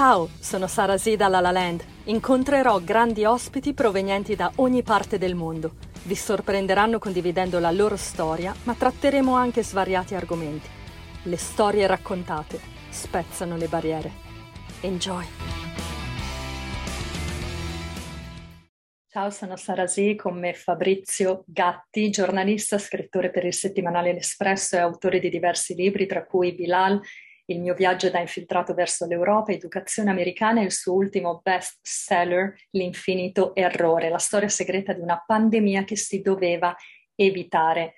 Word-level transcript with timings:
Ciao, 0.00 0.30
sono 0.40 0.66
Sara 0.66 0.96
Z 0.96 1.14
da 1.16 1.28
La 1.28 1.40
La 1.40 1.50
Land. 1.50 1.84
Incontrerò 2.04 2.80
grandi 2.80 3.26
ospiti 3.26 3.74
provenienti 3.74 4.34
da 4.34 4.50
ogni 4.56 4.82
parte 4.82 5.18
del 5.18 5.34
mondo. 5.34 5.72
Vi 6.04 6.14
sorprenderanno 6.14 6.98
condividendo 6.98 7.58
la 7.58 7.70
loro 7.70 7.96
storia, 7.96 8.54
ma 8.62 8.72
tratteremo 8.72 9.34
anche 9.34 9.62
svariati 9.62 10.14
argomenti. 10.14 10.66
Le 11.24 11.36
storie 11.36 11.86
raccontate 11.86 12.58
spezzano 12.88 13.58
le 13.58 13.66
barriere. 13.66 14.10
Enjoy! 14.80 15.26
Ciao, 19.06 19.28
sono 19.28 19.56
Sara 19.56 19.86
Z, 19.86 20.14
con 20.16 20.38
me 20.38 20.54
Fabrizio 20.54 21.44
Gatti, 21.46 22.08
giornalista, 22.08 22.78
scrittore 22.78 23.30
per 23.30 23.44
il 23.44 23.52
settimanale 23.52 24.14
L'Espresso 24.14 24.76
e 24.76 24.78
autore 24.78 25.18
di 25.18 25.28
diversi 25.28 25.74
libri, 25.74 26.06
tra 26.06 26.24
cui 26.24 26.54
Bilal 26.54 26.98
il 27.50 27.60
mio 27.60 27.74
viaggio 27.74 28.10
da 28.10 28.20
infiltrato 28.20 28.74
verso 28.74 29.06
l'Europa, 29.06 29.52
Educazione 29.52 30.10
americana 30.10 30.60
e 30.60 30.64
il 30.64 30.72
suo 30.72 30.94
ultimo 30.94 31.40
best 31.42 31.78
seller, 31.82 32.54
L'infinito 32.70 33.54
errore, 33.54 34.08
la 34.08 34.18
storia 34.18 34.48
segreta 34.48 34.92
di 34.92 35.00
una 35.00 35.22
pandemia 35.24 35.84
che 35.84 35.96
si 35.96 36.20
doveva 36.22 36.74
evitare. 37.14 37.94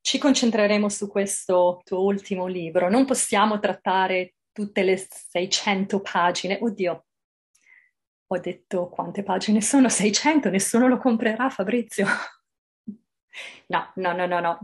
Ci 0.00 0.18
concentreremo 0.18 0.88
su 0.88 1.08
questo 1.08 1.80
tuo 1.84 2.02
ultimo 2.02 2.46
libro. 2.46 2.90
Non 2.90 3.04
possiamo 3.04 3.60
trattare 3.60 4.34
tutte 4.50 4.82
le 4.82 4.96
600 4.96 6.00
pagine. 6.00 6.58
Oddio, 6.60 7.04
ho 8.26 8.38
detto 8.38 8.88
quante 8.88 9.22
pagine 9.22 9.60
sono? 9.60 9.88
600, 9.88 10.50
nessuno 10.50 10.88
lo 10.88 10.98
comprerà, 10.98 11.48
Fabrizio. 11.48 12.06
No, 13.68 13.92
no, 13.94 14.12
no, 14.12 14.26
no, 14.26 14.40
no, 14.40 14.58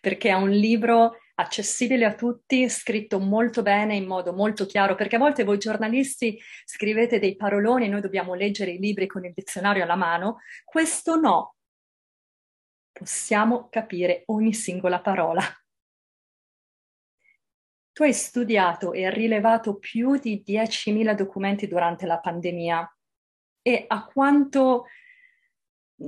perché 0.00 0.28
è 0.28 0.34
un 0.34 0.50
libro 0.50 1.16
accessibile 1.40 2.04
a 2.04 2.14
tutti, 2.14 2.68
scritto 2.68 3.18
molto 3.18 3.62
bene, 3.62 3.94
in 3.96 4.06
modo 4.06 4.32
molto 4.32 4.66
chiaro, 4.66 4.94
perché 4.94 5.16
a 5.16 5.18
volte 5.18 5.44
voi 5.44 5.58
giornalisti 5.58 6.40
scrivete 6.64 7.18
dei 7.18 7.36
paroloni 7.36 7.86
e 7.86 7.88
noi 7.88 8.00
dobbiamo 8.00 8.34
leggere 8.34 8.72
i 8.72 8.78
libri 8.78 9.06
con 9.06 9.24
il 9.24 9.32
dizionario 9.34 9.82
alla 9.82 9.96
mano. 9.96 10.38
Questo 10.64 11.16
no. 11.16 11.56
Possiamo 12.92 13.68
capire 13.68 14.22
ogni 14.26 14.52
singola 14.52 15.00
parola. 15.00 15.42
Tu 17.92 18.02
hai 18.02 18.12
studiato 18.12 18.92
e 18.92 19.10
rilevato 19.10 19.78
più 19.78 20.16
di 20.16 20.42
10.000 20.46 21.14
documenti 21.14 21.66
durante 21.66 22.06
la 22.06 22.18
pandemia 22.18 22.96
e 23.62 23.84
a 23.86 24.04
quanto 24.06 24.86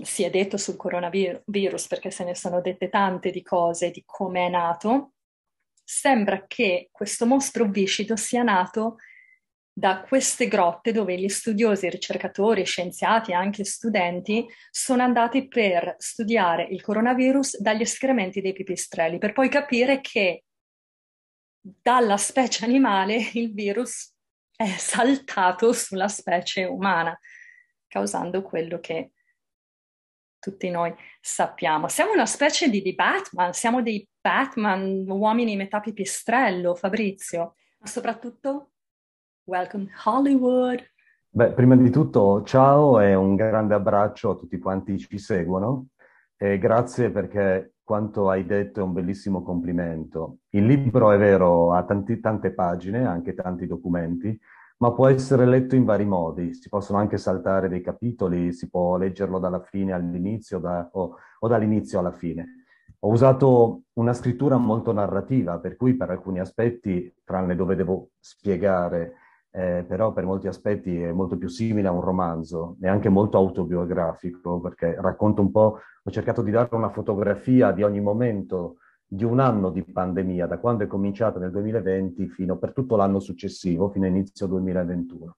si 0.00 0.22
è 0.22 0.30
detto 0.30 0.56
sul 0.56 0.76
coronavirus, 0.76 1.86
perché 1.86 2.10
se 2.10 2.24
ne 2.24 2.34
sono 2.34 2.62
dette 2.62 2.88
tante 2.88 3.30
di 3.30 3.42
cose, 3.42 3.90
di 3.90 4.02
come 4.06 4.46
è 4.46 4.48
nato, 4.48 5.12
sembra 5.84 6.46
che 6.46 6.88
questo 6.90 7.26
mostro 7.26 7.66
viscido 7.66 8.16
sia 8.16 8.42
nato 8.42 8.96
da 9.74 10.02
queste 10.02 10.48
grotte 10.48 10.92
dove 10.92 11.16
gli 11.18 11.28
studiosi, 11.28 11.88
ricercatori, 11.88 12.64
scienziati 12.64 13.30
e 13.30 13.34
anche 13.34 13.64
studenti 13.64 14.46
sono 14.70 15.02
andati 15.02 15.48
per 15.48 15.94
studiare 15.98 16.64
il 16.64 16.82
coronavirus 16.82 17.58
dagli 17.58 17.80
escrementi 17.80 18.42
dei 18.42 18.52
pipistrelli, 18.52 19.18
per 19.18 19.32
poi 19.32 19.48
capire 19.48 20.00
che 20.00 20.44
dalla 21.58 22.16
specie 22.16 22.64
animale 22.64 23.30
il 23.34 23.54
virus 23.54 24.12
è 24.54 24.68
saltato 24.76 25.72
sulla 25.72 26.08
specie 26.08 26.64
umana, 26.64 27.18
causando 27.86 28.42
quello 28.42 28.78
che 28.78 29.12
tutti 30.38 30.68
noi 30.70 30.92
sappiamo. 31.20 31.88
Siamo 31.88 32.12
una 32.12 32.26
specie 32.26 32.68
di, 32.68 32.82
di 32.82 32.94
Batman, 32.94 33.52
siamo 33.54 33.80
dei 33.80 34.06
Batman, 34.22 35.04
uomini 35.08 35.56
metà 35.56 35.80
pipistrello, 35.80 36.76
Fabrizio, 36.76 37.56
ma 37.80 37.86
soprattutto 37.88 38.70
welcome 39.42 39.88
Hollywood. 40.04 40.80
Beh, 41.28 41.50
prima 41.54 41.74
di 41.74 41.90
tutto 41.90 42.44
ciao 42.44 43.00
e 43.00 43.16
un 43.16 43.34
grande 43.34 43.74
abbraccio 43.74 44.30
a 44.30 44.36
tutti 44.36 44.60
quanti 44.60 44.96
ci 44.96 45.18
seguono 45.18 45.88
e 46.36 46.56
grazie 46.58 47.10
perché 47.10 47.74
quanto 47.82 48.30
hai 48.30 48.46
detto 48.46 48.78
è 48.78 48.82
un 48.84 48.92
bellissimo 48.92 49.42
complimento. 49.42 50.38
Il 50.50 50.66
libro 50.66 51.10
è 51.10 51.18
vero, 51.18 51.74
ha 51.74 51.82
tanti, 51.82 52.20
tante 52.20 52.52
pagine, 52.52 53.04
anche 53.04 53.34
tanti 53.34 53.66
documenti, 53.66 54.38
ma 54.76 54.92
può 54.92 55.08
essere 55.08 55.46
letto 55.46 55.74
in 55.74 55.84
vari 55.84 56.04
modi. 56.04 56.54
Si 56.54 56.68
possono 56.68 57.00
anche 57.00 57.18
saltare 57.18 57.68
dei 57.68 57.80
capitoli, 57.80 58.52
si 58.52 58.70
può 58.70 58.96
leggerlo 58.96 59.40
dalla 59.40 59.62
fine 59.62 59.90
all'inizio 59.90 60.60
da, 60.60 60.88
o, 60.92 61.16
o 61.40 61.48
dall'inizio 61.48 61.98
alla 61.98 62.12
fine. 62.12 62.61
Ho 63.04 63.08
usato 63.08 63.82
una 63.94 64.12
scrittura 64.12 64.56
molto 64.58 64.92
narrativa, 64.92 65.58
per 65.58 65.76
cui 65.76 65.96
per 65.96 66.10
alcuni 66.10 66.38
aspetti, 66.38 67.12
tranne 67.24 67.56
dove 67.56 67.74
devo 67.74 68.10
spiegare, 68.20 69.14
eh, 69.50 69.84
però 69.86 70.12
per 70.12 70.24
molti 70.24 70.46
aspetti 70.46 71.02
è 71.02 71.10
molto 71.10 71.36
più 71.36 71.48
simile 71.48 71.88
a 71.88 71.90
un 71.90 72.00
romanzo 72.00 72.76
e 72.80 72.86
anche 72.86 73.08
molto 73.08 73.38
autobiografico, 73.38 74.60
perché 74.60 74.94
racconto 75.00 75.42
un 75.42 75.50
po', 75.50 75.78
ho 76.00 76.10
cercato 76.12 76.42
di 76.42 76.52
dare 76.52 76.68
una 76.76 76.90
fotografia 76.90 77.72
di 77.72 77.82
ogni 77.82 78.00
momento 78.00 78.76
di 79.04 79.24
un 79.24 79.40
anno 79.40 79.70
di 79.70 79.82
pandemia, 79.82 80.46
da 80.46 80.58
quando 80.58 80.84
è 80.84 80.86
cominciata 80.86 81.40
nel 81.40 81.50
2020 81.50 82.28
fino 82.28 82.56
per 82.56 82.72
tutto 82.72 82.94
l'anno 82.94 83.18
successivo, 83.18 83.90
fino 83.90 84.04
a 84.04 84.08
inizio 84.08 84.46
2021. 84.46 85.36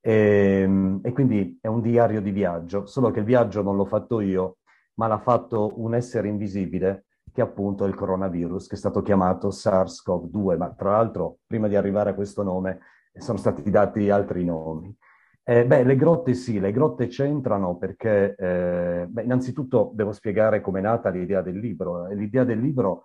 E, 0.00 0.60
ehm, 0.62 1.00
e, 1.02 1.12
quindi 1.12 1.58
è 1.60 1.66
un 1.66 1.80
diario 1.80 2.22
di 2.22 2.30
viaggio, 2.30 2.86
solo 2.86 3.10
che 3.10 3.18
il 3.18 3.24
viaggio 3.24 3.62
non 3.62 3.74
l'ho 3.74 3.84
fatto 3.84 4.20
io, 4.20 4.58
ma 4.94 5.06
l'ha 5.06 5.18
fatto 5.18 5.72
un 5.76 5.94
essere 5.94 6.28
invisibile, 6.28 7.06
che 7.32 7.40
è 7.40 7.44
appunto 7.44 7.84
il 7.84 7.94
coronavirus, 7.94 8.68
che 8.68 8.74
è 8.74 8.78
stato 8.78 9.02
chiamato 9.02 9.48
SARS-CoV-2, 9.48 10.56
ma 10.56 10.70
tra 10.70 10.92
l'altro 10.92 11.38
prima 11.46 11.68
di 11.68 11.76
arrivare 11.76 12.10
a 12.10 12.14
questo 12.14 12.42
nome 12.42 12.80
sono 13.12 13.38
stati 13.38 13.70
dati 13.70 14.10
altri 14.10 14.44
nomi. 14.44 14.96
Eh, 15.46 15.66
beh, 15.66 15.84
le 15.84 15.96
grotte 15.96 16.32
sì, 16.32 16.58
le 16.58 16.72
grotte 16.72 17.06
c'entrano 17.06 17.76
perché, 17.76 18.34
eh, 18.34 19.06
beh, 19.06 19.22
innanzitutto 19.22 19.90
devo 19.94 20.12
spiegare 20.12 20.60
come 20.60 20.78
è 20.78 20.82
nata 20.82 21.10
l'idea 21.10 21.42
del 21.42 21.58
libro. 21.58 22.06
L'idea 22.08 22.44
del 22.44 22.60
libro, 22.60 23.04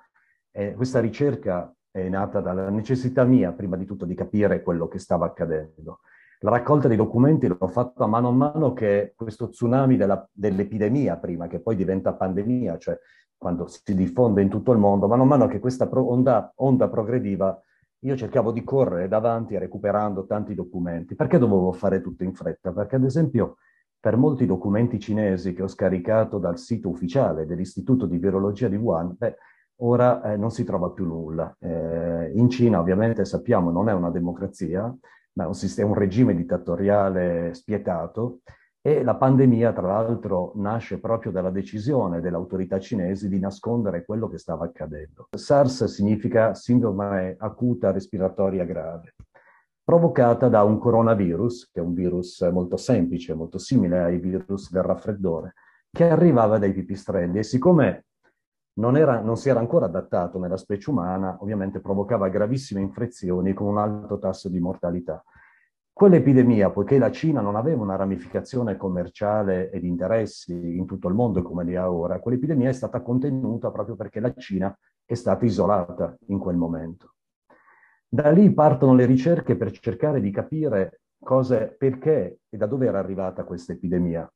eh, 0.52 0.74
questa 0.74 1.00
ricerca 1.02 1.74
è 1.92 2.08
nata 2.08 2.40
dalla 2.40 2.70
necessità 2.70 3.26
mia, 3.26 3.52
prima 3.52 3.76
di 3.76 3.86
tutto, 3.86 4.06
di 4.06 4.16
capire 4.16 4.62
quello 4.62 4.88
che 4.88 5.00
stava 5.00 5.26
accadendo. 5.26 6.00
La 6.40 6.52
raccolta 6.52 6.88
dei 6.88 6.96
documenti 6.96 7.48
l'ho 7.48 7.68
fatta 7.68 8.06
mano 8.08 8.30
a 8.30 8.32
mano 8.32 8.74
che 8.74 9.14
questo 9.16 9.50
tsunami 9.50 9.98
della, 9.98 10.28
dell'epidemia 10.32 11.18
prima, 11.18 11.48
che 11.48 11.60
poi 11.60 11.76
diventa 11.76 12.14
pandemia, 12.14 12.78
cioè 12.78 12.98
quando 13.36 13.68
si 13.68 13.94
diffonde 13.94 14.42
in 14.42 14.50
tutto 14.50 14.72
il 14.72 14.78
mondo, 14.78 15.08
mano 15.08 15.24
a 15.24 15.26
mano 15.26 15.48
che 15.48 15.60
questa 15.60 15.90
onda, 15.92 16.52
onda 16.56 16.88
progrediva 16.90 17.62
io 18.04 18.16
cercavo 18.16 18.52
di 18.52 18.64
correre 18.64 19.10
davanti 19.10 19.58
recuperando 19.58 20.26
tanti 20.26 20.56
documenti. 20.56 21.16
Perché 21.16 21.38
dovevo 21.38 21.72
fare 21.74 22.02
tutto 22.02 22.24
in 22.24 22.34
fretta? 22.34 22.72
Perché 22.72 22.96
ad 22.96 23.04
esempio 23.04 23.58
per 24.00 24.16
molti 24.16 24.46
documenti 24.46 25.00
cinesi 25.00 25.54
che 25.54 25.64
ho 25.64 25.68
scaricato 25.68 26.38
dal 26.38 26.58
sito 26.58 26.88
ufficiale 26.88 27.46
dell'Istituto 27.46 28.06
di 28.06 28.18
Virologia 28.18 28.70
di 28.70 28.78
Wuhan, 28.78 29.16
beh, 29.18 29.36
ora 29.82 30.22
eh, 30.22 30.38
non 30.38 30.52
si 30.52 30.64
trova 30.64 30.92
più 30.92 31.06
nulla. 31.06 31.54
Eh, 31.60 32.32
in 32.34 32.50
Cina 32.50 32.80
ovviamente 32.80 33.26
sappiamo 33.26 33.72
non 33.72 33.90
è 33.90 33.94
una 33.94 34.10
democrazia, 34.10 34.96
un, 35.48 35.54
sistema, 35.54 35.90
un 35.90 35.96
regime 35.96 36.36
dittatoriale 36.36 37.54
spietato 37.54 38.40
e 38.82 39.04
la 39.04 39.16
pandemia, 39.16 39.74
tra 39.74 39.88
l'altro, 39.88 40.54
nasce 40.56 41.00
proprio 41.00 41.32
dalla 41.32 41.50
decisione 41.50 42.22
delle 42.22 42.38
autorità 42.38 42.80
cinesi 42.80 43.28
di 43.28 43.40
nascondere 43.40 44.06
quello 44.06 44.30
che 44.30 44.38
stava 44.38 44.66
accadendo. 44.66 45.28
SARS 45.32 45.84
significa 45.86 46.54
sindrome 46.54 47.36
acuta 47.38 47.92
respiratoria 47.92 48.64
grave, 48.64 49.16
provocata 49.84 50.48
da 50.48 50.64
un 50.64 50.78
coronavirus, 50.78 51.72
che 51.72 51.82
è 51.82 51.84
un 51.84 51.94
virus 51.94 52.42
molto 52.54 52.78
semplice, 52.78 53.34
molto 53.34 53.58
simile 53.58 54.00
ai 54.00 54.18
virus 54.18 54.72
del 54.72 54.84
raffreddore, 54.84 55.56
che 55.92 56.08
arrivava 56.08 56.58
dai 56.58 56.72
pipistrelli 56.72 57.40
e 57.40 57.44
siccome 57.44 58.06
non, 58.80 58.98
era, 58.98 59.20
non, 59.20 59.38
si 59.38 59.50
era 59.50 59.60
ancora 59.60 59.86
adattato 59.86 60.40
nella 60.40 60.58
specie 60.58 60.90
umana, 60.90 61.38
ovviamente 61.42 61.82
provocava 61.82 62.30
gravissime 62.30 62.82
infezioni 62.82 63.54
con 63.54 63.68
un 63.68 63.78
alto 63.78 64.18
tasso 64.18 64.50
di 64.50 64.60
mortalità. 64.60 65.24
Quell'epidemia, 65.92 66.70
poiché 66.70 66.98
la 66.98 67.12
Cina 67.12 67.42
non 67.42 67.58
aveva 67.58 67.84
una 67.84 67.98
ramificazione 67.98 68.78
commerciale 68.78 69.70
e 69.70 69.82
di 69.82 69.88
interessi 69.88 70.54
in 70.54 70.86
tutto 70.86 71.10
il 71.10 71.14
mondo 71.14 71.42
come 71.42 71.66
li 71.66 71.76
ha 71.76 71.92
ora, 71.92 72.20
quell'epidemia 72.20 72.70
è 72.70 72.74
stata 72.74 73.02
contenuta 73.02 73.70
proprio 73.70 73.98
perché 73.98 74.22
la 74.22 74.34
Cina 74.34 74.76
è 75.06 75.14
stata 75.14 75.44
isolata 75.44 76.18
in 76.28 76.40
quel 76.40 76.56
momento. 76.56 77.16
Da 78.08 78.32
lì 78.32 78.52
partono 78.54 78.96
le 78.96 79.06
ricerche 79.06 79.58
per 79.58 79.72
cercare 79.72 80.22
di 80.22 80.32
capire 80.32 81.02
cose, 81.22 81.76
perché 81.78 82.40
e 82.50 82.58
da 82.58 82.66
dove 82.66 82.88
era 82.88 83.00
arrivata 83.00 83.44
questa 83.44 83.74
epidemia. 83.74 84.32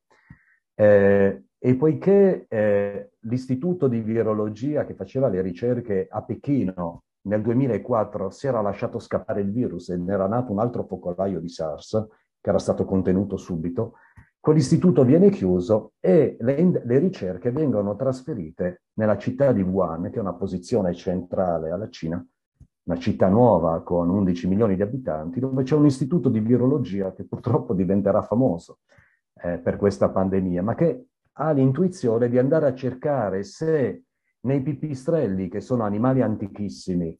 Eh, 0.74 1.44
e 1.66 1.76
poiché 1.76 2.44
eh, 2.46 3.12
l'istituto 3.20 3.88
di 3.88 4.00
virologia 4.00 4.84
che 4.84 4.92
faceva 4.92 5.28
le 5.28 5.40
ricerche 5.40 6.06
a 6.10 6.20
Pechino 6.20 7.04
nel 7.22 7.40
2004 7.40 8.28
si 8.28 8.46
era 8.46 8.60
lasciato 8.60 8.98
scappare 8.98 9.40
il 9.40 9.50
virus 9.50 9.88
e 9.88 9.96
ne 9.96 10.12
era 10.12 10.26
nato 10.26 10.52
un 10.52 10.58
altro 10.58 10.84
focolaio 10.84 11.40
di 11.40 11.48
SARS, 11.48 12.06
che 12.38 12.50
era 12.50 12.58
stato 12.58 12.84
contenuto 12.84 13.38
subito, 13.38 13.94
quell'istituto 14.38 15.04
viene 15.04 15.30
chiuso 15.30 15.92
e 16.00 16.36
le, 16.38 16.82
le, 16.84 16.98
ricerche 16.98 17.50
vengono 17.50 17.96
trasferite 17.96 18.82
nella 18.98 19.16
città 19.16 19.52
di 19.52 19.62
Wuhan, 19.62 20.10
che 20.10 20.18
è 20.18 20.20
una 20.20 20.34
posizione 20.34 20.92
centrale 20.92 21.70
alla 21.70 21.88
Cina, 21.88 22.22
una 22.82 22.98
città 22.98 23.28
nuova 23.28 23.82
con 23.82 24.10
11 24.10 24.48
milioni 24.48 24.76
di 24.76 24.82
abitanti, 24.82 25.40
dove 25.40 25.62
c'è 25.62 25.76
un 25.76 25.86
istituto 25.86 26.28
di 26.28 26.40
virologia 26.40 27.14
che 27.14 27.24
purtroppo 27.24 27.72
diventerà 27.72 28.20
famoso 28.20 28.80
eh, 29.42 29.56
per 29.56 29.78
questa 29.78 30.10
pandemia, 30.10 30.62
ma 30.62 30.74
che 30.74 31.06
ha 31.34 31.52
l'intuizione 31.52 32.28
di 32.28 32.38
andare 32.38 32.66
a 32.66 32.74
cercare 32.74 33.42
se 33.42 34.04
nei 34.40 34.62
pipistrelli, 34.62 35.48
che 35.48 35.60
sono 35.60 35.84
animali 35.84 36.22
antichissimi, 36.22 37.18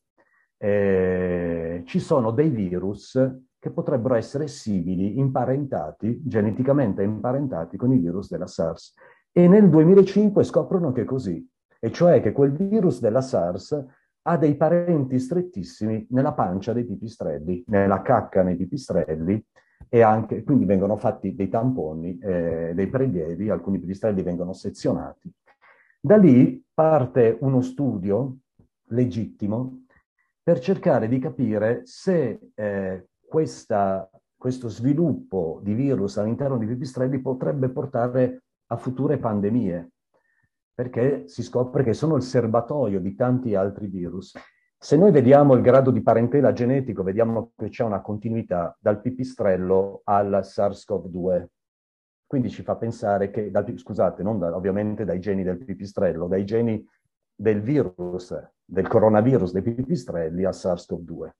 eh, 0.59 1.83
ci 1.87 1.99
sono 2.01 2.31
dei 2.31 2.51
virus 2.51 3.19
che 3.59 3.71
potrebbero 3.71 4.15
essere 4.15 4.47
simili, 4.47 5.19
imparentati, 5.19 6.21
geneticamente 6.25 7.03
imparentati 7.03 7.77
con 7.77 7.93
i 7.93 7.99
virus 7.99 8.31
della 8.31 8.47
SARS. 8.47 8.95
E 9.33 9.49
nel 9.49 9.69
2005 9.69 10.45
scoprono 10.45 10.93
che 10.93 11.03
è 11.03 11.05
così, 11.05 11.47
e 11.81 11.91
cioè 11.91 12.21
che 12.21 12.33
quel 12.33 12.53
virus 12.53 13.01
della 13.01 13.23
SARS 13.23 13.85
ha 14.27 14.37
dei 14.37 14.57
parenti 14.57 15.19
strettissimi 15.19 16.07
nella 16.11 16.33
pancia 16.33 16.73
dei 16.73 16.85
pipistrelli, 16.85 17.65
nella 17.69 18.03
cacca 18.03 18.43
nei 18.43 18.57
pipistrelli, 18.57 19.45
e 19.89 20.01
anche, 20.01 20.43
quindi 20.43 20.65
vengono 20.65 20.97
fatti 20.97 21.35
dei 21.35 21.49
tamponi, 21.49 22.19
eh, 22.19 22.73
dei 22.75 22.89
prelievi, 22.89 23.51
alcuni 23.51 23.79
pipistrelli 23.79 24.23
vengono 24.23 24.53
sezionati. 24.53 25.33
Da 26.01 26.17
lì 26.17 26.63
parte 26.75 27.37
uno 27.41 27.61
studio 27.61 28.39
legittimo 28.89 29.85
per 30.43 30.59
cercare 30.59 31.09
di 31.09 31.19
capire 31.19 31.83
se 31.85 32.51
eh, 32.55 33.09
questa, 33.25 34.11
questo 34.37 34.69
sviluppo 34.69 35.61
di 35.63 35.73
virus 35.73 36.19
all'interno 36.19 36.59
di 36.59 36.67
pipistrelli 36.67 37.21
potrebbe 37.21 37.71
portare 37.71 38.43
a 38.67 38.77
future 38.77 39.17
pandemie, 39.19 39.93
perché 40.75 41.29
si 41.29 41.43
scopre 41.43 41.83
che 41.83 41.95
sono 41.95 42.17
il 42.17 42.23
serbatoio 42.23 43.01
di 43.01 43.15
tanti 43.15 43.55
altri 43.55 43.87
virus. 43.87 44.35
Se 44.85 44.99
noi 44.99 45.13
vediamo 45.13 45.55
il 45.55 45.63
grado 45.63 45.91
di 45.91 46.03
parentela 46.03 46.53
genetico, 46.53 47.03
vediamo 47.03 47.53
che 47.57 47.71
c'è 47.71 47.83
una 47.85 48.03
continuità 48.03 48.77
dal 48.79 49.01
pipistrello 49.01 50.03
al 50.05 50.41
SARS-CoV-2. 50.43 51.47
Quindi 52.27 52.51
ci 52.51 52.63
fa 52.63 52.77
pensare 52.77 53.31
che, 53.31 53.51
dal, 53.51 53.65
scusate, 53.79 54.23
non 54.23 54.39
da, 54.39 54.55
ovviamente 54.55 55.07
dai 55.07 55.21
geni 55.21 55.43
del 55.43 55.57
pipistrello, 55.57 56.27
dai 56.27 56.45
geni 56.45 56.87
del 57.35 57.63
virus, 57.63 58.39
del 58.63 58.87
coronavirus 58.87 59.53
dei 59.53 59.63
pipistrelli 59.63 60.45
al 60.45 60.53
SARS-CoV-2. 60.53 61.31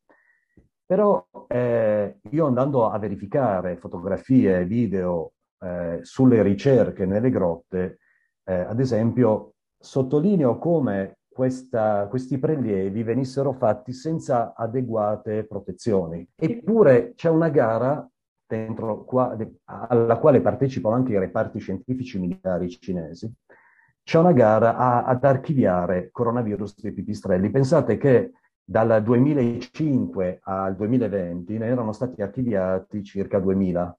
Però 0.87 1.27
eh, 1.47 2.21
io 2.31 2.47
andando 2.47 2.89
a 2.89 2.99
verificare 2.99 3.77
fotografie, 3.77 4.65
video 4.65 5.33
eh, 5.61 5.99
sulle 6.01 6.43
ricerche 6.43 7.05
nelle 7.05 7.29
grotte, 7.29 7.99
eh, 8.43 8.55
ad 8.55 8.81
esempio, 8.81 9.57
sottolineo 9.79 10.57
come 10.57 11.19
questa, 11.35 12.07
questi 12.09 12.39
prelievi 12.39 13.03
venissero 13.03 13.53
fatti 13.53 13.93
senza 13.93 14.55
adeguate 14.55 15.45
protezioni. 15.45 16.27
Eppure 16.37 17.15
c'è 17.17 17.29
una 17.29 17.49
gara 17.49 18.09
dentro 18.47 19.05
qua, 19.05 19.37
alla 19.65 20.17
quale 20.19 20.41
partecipano 20.41 20.95
anche 20.95 21.13
i 21.13 21.19
reparti 21.19 21.59
scientifici 21.59 22.21
militari 22.21 22.69
cinesi. 22.69 23.31
C'è 24.05 24.19
una 24.19 24.31
gara 24.31 24.77
a, 24.77 25.05
ad 25.05 25.25
archiviare 25.25 26.11
coronavirus 26.13 26.81
dei 26.81 26.93
pipistrelli. 26.93 27.51
Pensate 27.51 27.97
che 27.97 28.35
dal 28.63 29.03
2005 29.03 30.39
al 30.45 30.77
2020 30.77 31.59
ne 31.59 31.67
erano 31.67 31.93
stati 31.93 32.23
archiviati 32.23 33.03
circa 33.03 33.41
2000 33.41 33.99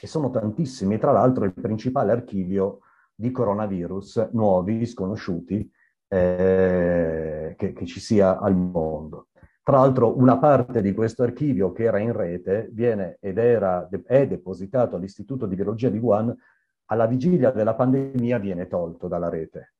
e 0.00 0.06
sono 0.06 0.30
tantissimi. 0.30 0.98
Tra 0.98 1.12
l'altro 1.12 1.44
il 1.44 1.52
principale 1.52 2.12
archivio 2.12 2.78
di 3.14 3.30
coronavirus 3.30 4.30
nuovi, 4.32 4.86
sconosciuti, 4.86 5.70
eh, 6.12 7.54
che, 7.56 7.72
che, 7.72 7.86
ci 7.86 8.00
sia 8.00 8.38
al 8.38 8.56
mondo. 8.56 9.28
Tra 9.62 9.78
l'altro 9.78 10.18
una 10.18 10.38
parte 10.38 10.82
di 10.82 10.92
questo 10.92 11.22
archivio 11.22 11.70
che 11.70 11.84
era 11.84 11.98
in 12.00 12.12
rete 12.12 12.68
viene 12.72 13.18
ed 13.20 13.38
era, 13.38 13.88
è 14.04 14.26
depositato 14.26 14.96
all'Istituto 14.96 15.46
di 15.46 15.54
Biologia 15.54 15.88
di 15.88 15.98
Wuhan, 15.98 16.36
alla 16.86 17.06
vigilia 17.06 17.52
della 17.52 17.74
pandemia 17.74 18.38
viene 18.38 18.66
tolto 18.66 19.06
dalla 19.06 19.28
rete. 19.28 19.74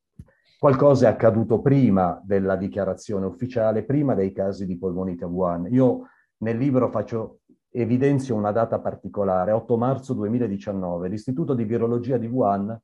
Qualcosa 0.56 1.08
è 1.08 1.10
accaduto 1.10 1.60
prima 1.60 2.20
della 2.22 2.54
dichiarazione 2.54 3.26
ufficiale, 3.26 3.82
prima 3.82 4.14
dei 4.14 4.30
casi 4.30 4.66
di 4.66 4.78
polmonite 4.78 5.24
a 5.24 5.28
Wuhan. 5.28 5.66
Io 5.72 6.06
nel 6.38 6.58
libro 6.58 6.90
faccio, 6.90 7.40
evidenzio 7.70 8.36
una 8.36 8.52
data 8.52 8.78
particolare, 8.78 9.50
8 9.50 9.76
marzo 9.76 10.14
2019, 10.14 11.08
l'Istituto 11.08 11.54
di 11.54 11.64
Virologia 11.64 12.18
di 12.18 12.26
Wuhan 12.26 12.80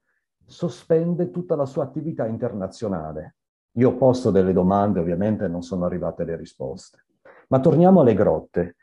sospende 0.47 1.31
tutta 1.31 1.57
la 1.57 1.67
sua 1.67 1.85
attività 1.85 2.27
internazionale. 2.27 3.37
Io 3.73 3.91
ho 3.91 3.97
posto 3.97 4.31
delle 4.31 4.53
domande, 4.53 5.01
ovviamente 5.01 5.49
non 5.49 5.63
sono 5.63 5.85
arrivate 5.85 6.25
le 6.25 6.37
risposte. 6.37 7.05
Ma 7.49 7.61
torniamo 7.61 8.01
alle 8.01 8.15
grotte. 8.15 8.77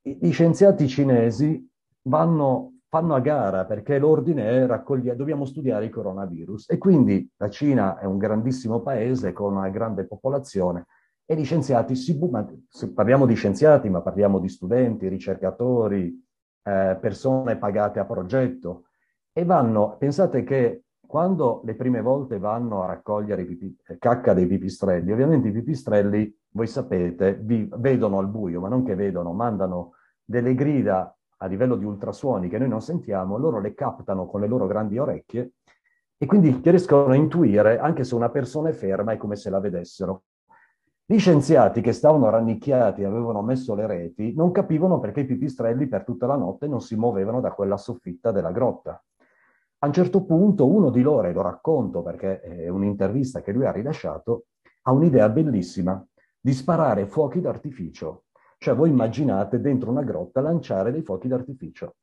Gli 0.00 0.30
scienziati 0.30 0.86
cinesi 0.86 1.68
vanno 2.02 2.78
fanno 2.88 3.14
a 3.14 3.20
gara 3.20 3.66
perché 3.66 3.98
l'ordine 3.98 4.48
è 4.48 4.66
raccogliere, 4.66 5.16
dobbiamo 5.16 5.44
studiare 5.44 5.84
il 5.84 5.90
coronavirus 5.90 6.70
e 6.70 6.78
quindi 6.78 7.30
la 7.36 7.50
Cina 7.50 7.98
è 7.98 8.06
un 8.06 8.16
grandissimo 8.16 8.80
paese 8.80 9.32
con 9.32 9.56
una 9.56 9.68
grande 9.68 10.06
popolazione 10.06 10.86
e 11.26 11.36
gli 11.36 11.44
scienziati 11.44 11.94
si 11.94 12.18
parliamo 12.94 13.26
di 13.26 13.34
scienziati 13.34 13.90
ma 13.90 14.00
parliamo 14.00 14.38
di 14.38 14.48
studenti, 14.48 15.06
ricercatori, 15.08 16.24
eh, 16.62 16.96
persone 16.98 17.58
pagate 17.58 17.98
a 17.98 18.06
progetto 18.06 18.84
e 19.32 19.44
vanno, 19.44 19.96
pensate 19.98 20.42
che 20.42 20.84
quando 21.08 21.62
le 21.64 21.74
prime 21.74 22.02
volte 22.02 22.38
vanno 22.38 22.82
a 22.82 22.86
raccogliere 22.86 23.46
pipi, 23.46 23.74
cacca 23.98 24.34
dei 24.34 24.46
pipistrelli, 24.46 25.10
ovviamente 25.10 25.48
i 25.48 25.52
pipistrelli, 25.52 26.36
voi 26.50 26.66
sapete, 26.66 27.34
vi 27.40 27.66
vedono 27.78 28.18
al 28.18 28.28
buio, 28.28 28.60
ma 28.60 28.68
non 28.68 28.84
che 28.84 28.94
vedono, 28.94 29.32
mandano 29.32 29.94
delle 30.22 30.54
grida 30.54 31.16
a 31.38 31.46
livello 31.46 31.76
di 31.76 31.86
ultrasuoni 31.86 32.50
che 32.50 32.58
noi 32.58 32.68
non 32.68 32.82
sentiamo, 32.82 33.38
loro 33.38 33.58
le 33.58 33.72
captano 33.72 34.26
con 34.26 34.42
le 34.42 34.48
loro 34.48 34.66
grandi 34.66 34.98
orecchie 34.98 35.52
e 36.18 36.26
quindi 36.26 36.60
riescono 36.62 37.12
a 37.12 37.14
intuire 37.14 37.78
anche 37.78 38.04
se 38.04 38.14
una 38.14 38.28
persona 38.28 38.68
è 38.68 38.72
ferma 38.72 39.12
è 39.12 39.16
come 39.16 39.36
se 39.36 39.48
la 39.48 39.60
vedessero. 39.60 40.24
Gli 41.06 41.18
scienziati 41.18 41.80
che 41.80 41.92
stavano 41.92 42.28
rannicchiati 42.28 43.00
e 43.00 43.06
avevano 43.06 43.40
messo 43.40 43.74
le 43.74 43.86
reti 43.86 44.34
non 44.34 44.50
capivano 44.50 45.00
perché 45.00 45.20
i 45.20 45.24
pipistrelli 45.26 45.88
per 45.88 46.04
tutta 46.04 46.26
la 46.26 46.36
notte 46.36 46.66
non 46.66 46.82
si 46.82 46.96
muovevano 46.96 47.40
da 47.40 47.52
quella 47.52 47.78
soffitta 47.78 48.30
della 48.30 48.52
grotta. 48.52 49.02
A 49.80 49.86
un 49.86 49.92
certo 49.92 50.24
punto 50.24 50.66
uno 50.66 50.90
di 50.90 51.02
loro, 51.02 51.28
e 51.28 51.32
lo 51.32 51.42
racconto 51.42 52.02
perché 52.02 52.40
è 52.40 52.68
un'intervista 52.68 53.40
che 53.40 53.52
lui 53.52 53.66
ha 53.66 53.72
rilasciato, 53.72 54.46
ha 54.82 54.92
un'idea 54.92 55.28
bellissima 55.28 56.04
di 56.40 56.52
sparare 56.52 57.06
fuochi 57.06 57.40
d'artificio 57.40 58.24
cioè 58.58 58.74
voi 58.74 58.90
immaginate 58.90 59.60
dentro 59.60 59.90
una 59.90 60.02
grotta 60.02 60.40
lanciare 60.40 60.90
dei 60.90 61.02
fuochi 61.02 61.28
d'artificio. 61.28 61.96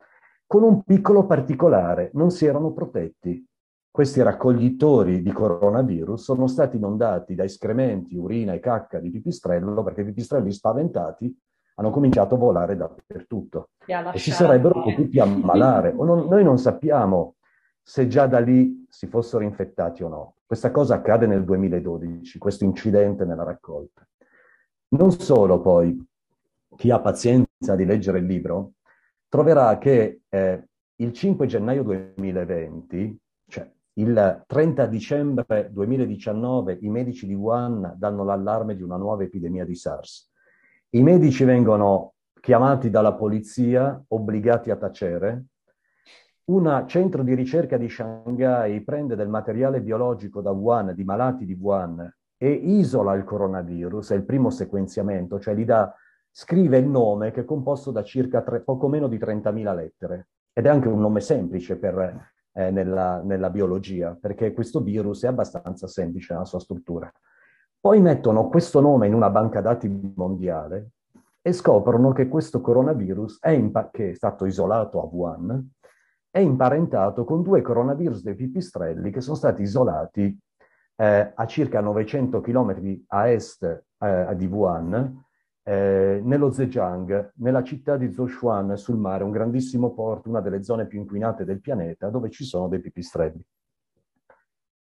Con 0.48 0.63
un 0.63 0.84
piccolo 0.84 1.25
particolare, 1.25 2.12
non 2.13 2.32
si 2.32 2.46
erano 2.46 2.72
protetti. 2.72 3.46
Questi 3.91 4.22
raccoglitori 4.22 5.22
di 5.22 5.32
coronavirus 5.32 6.22
sono 6.22 6.48
stati 6.48 6.77
inondati 6.77 7.36
da 7.36 7.44
escrementi, 7.44 8.15
urina 8.15 8.53
e 8.53 8.60
cacca 8.60 9.00
di 9.00 9.10
pipistrello 9.10 9.84
perché 9.84 10.01
i 10.01 10.05
pipistrelli 10.05 10.51
spaventati 10.51 11.34
hanno 11.75 11.89
cominciato 11.91 12.36
a 12.36 12.38
volare 12.38 12.75
dappertutto 12.75 13.70
e 13.86 14.17
si 14.17 14.32
sarebbero 14.32 14.82
potuti 14.82 15.20
ammalare. 15.20 15.94
Non, 15.94 16.27
noi 16.27 16.44
non 16.44 16.58
sappiamo 16.58 17.36
se 17.88 18.08
già 18.08 18.25
da 18.25 18.39
lì 18.39 18.84
si 18.89 19.06
fossero 19.06 19.44
infettati 19.44 20.01
o 20.01 20.08
no. 20.08 20.36
Questa 20.44 20.72
cosa 20.72 20.96
accade 20.96 21.27
nel 21.27 21.44
2012, 21.44 22.39
questo 22.39 22.63
incidente 22.63 23.25
nella 23.25 23.44
raccolta. 23.44 24.06
Non 24.96 25.12
solo 25.12 25.62
poi, 25.62 26.04
chi 26.75 26.89
ha 26.89 27.00
pazienza 27.00 27.75
di 27.75 27.86
leggere 27.86 28.18
il 28.18 28.25
libro, 28.25 28.74
troverà 29.30 29.77
che 29.77 30.22
eh, 30.27 30.68
il 30.96 31.13
5 31.13 31.46
gennaio 31.46 31.84
2020, 31.84 33.20
cioè 33.48 33.72
il 33.94 34.44
30 34.48 34.86
dicembre 34.88 35.70
2019, 35.72 36.80
i 36.82 36.89
medici 36.89 37.27
di 37.27 37.36
Wuhan 37.36 37.94
danno 37.98 38.24
l'allarme 38.24 38.75
di 38.75 38.82
una 38.82 38.98
nuova 38.98 39.24
epidemia 39.24 39.63
di 39.63 39.75
SARS. 39.75 40.32
I 40.89 41.04
medici 41.04 41.44
vengono 41.44 42.13
chiamati 42.42 42.89
dalla 42.89 43.13
polizia, 43.13 44.04
obbligati 44.08 44.72
a 44.72 44.75
tacere. 44.75 45.46
Un 46.47 46.83
centro 46.85 47.23
di 47.23 47.33
ricerca 47.33 47.75
di 47.75 47.89
Shanghai 47.89 48.81
prende 48.81 49.15
del 49.15 49.29
materiale 49.29 49.81
biologico 49.81 50.41
da 50.41 50.51
Wuhan, 50.51 50.93
di 50.93 51.03
malati 51.03 51.43
di 51.43 51.57
Wuhan, 51.59 52.07
e 52.37 52.49
isola 52.49 53.15
il 53.15 53.23
coronavirus, 53.23 54.11
è 54.11 54.15
il 54.15 54.25
primo 54.25 54.51
sequenziamento, 54.51 55.39
cioè 55.39 55.55
gli 55.55 55.65
dà 55.65 55.91
scrive 56.29 56.77
il 56.77 56.87
nome 56.87 57.31
che 57.31 57.41
è 57.41 57.45
composto 57.45 57.89
da 57.89 58.03
circa 58.03 58.43
tre, 58.43 58.61
poco 58.61 58.87
meno 58.87 59.07
di 59.07 59.17
30.000 59.17 59.73
lettere 59.73 60.27
ed 60.53 60.67
è 60.67 60.69
anche 60.69 60.87
un 60.87 60.99
nome 60.99 61.19
semplice 61.19 61.77
per, 61.77 62.29
eh, 62.53 62.69
nella, 62.69 63.23
nella 63.23 63.49
biologia, 63.49 64.15
perché 64.19 64.53
questo 64.53 64.81
virus 64.81 65.23
è 65.23 65.27
abbastanza 65.27 65.87
semplice 65.87 66.33
nella 66.33 66.45
sua 66.45 66.59
struttura. 66.59 67.11
Poi 67.79 67.99
mettono 68.01 68.49
questo 68.49 68.81
nome 68.81 69.07
in 69.07 69.15
una 69.15 69.31
banca 69.31 69.61
dati 69.61 69.89
mondiale 70.15 70.91
e 71.41 71.53
scoprono 71.53 72.11
che 72.11 72.27
questo 72.27 72.61
coronavirus, 72.61 73.39
è 73.39 73.49
impa- 73.49 73.89
che 73.91 74.11
è 74.11 74.13
stato 74.13 74.45
isolato 74.45 75.01
a 75.01 75.05
Wuhan, 75.05 75.71
è 76.36 76.39
imparentato 76.39 77.24
con 77.24 77.44
due 77.44 77.62
coronavirus 77.62 78.22
dei 78.22 78.36
pipistrelli 78.36 79.10
che 79.10 79.22
sono 79.22 79.38
stati 79.38 79.62
isolati 79.62 80.38
eh, 80.98 81.32
a 81.34 81.46
circa 81.46 81.80
900 81.80 82.42
km 82.42 83.04
a 83.08 83.30
est 83.30 83.86
eh, 84.00 84.36
di 84.36 84.46
Wuhan 84.46 85.24
eh, 85.63 86.20
nello 86.22 86.51
Zhejiang, 86.51 87.32
nella 87.36 87.63
città 87.63 87.96
di 87.96 88.12
Zhoushan 88.12 88.75
sul 88.75 88.98
mare, 88.98 89.24
un 89.24 89.32
grandissimo 89.32 89.94
porto, 89.94 90.27
una 90.27 90.42
delle 90.42 90.62
zone 90.62 90.88
più 90.88 91.00
inquinate 91.00 91.46
del 91.46 91.62
pianeta, 91.62 92.10
dove 92.10 92.30
ci 92.30 92.44
sono 92.44 92.68
dei 92.68 92.82
pipistrelli. 92.82 93.42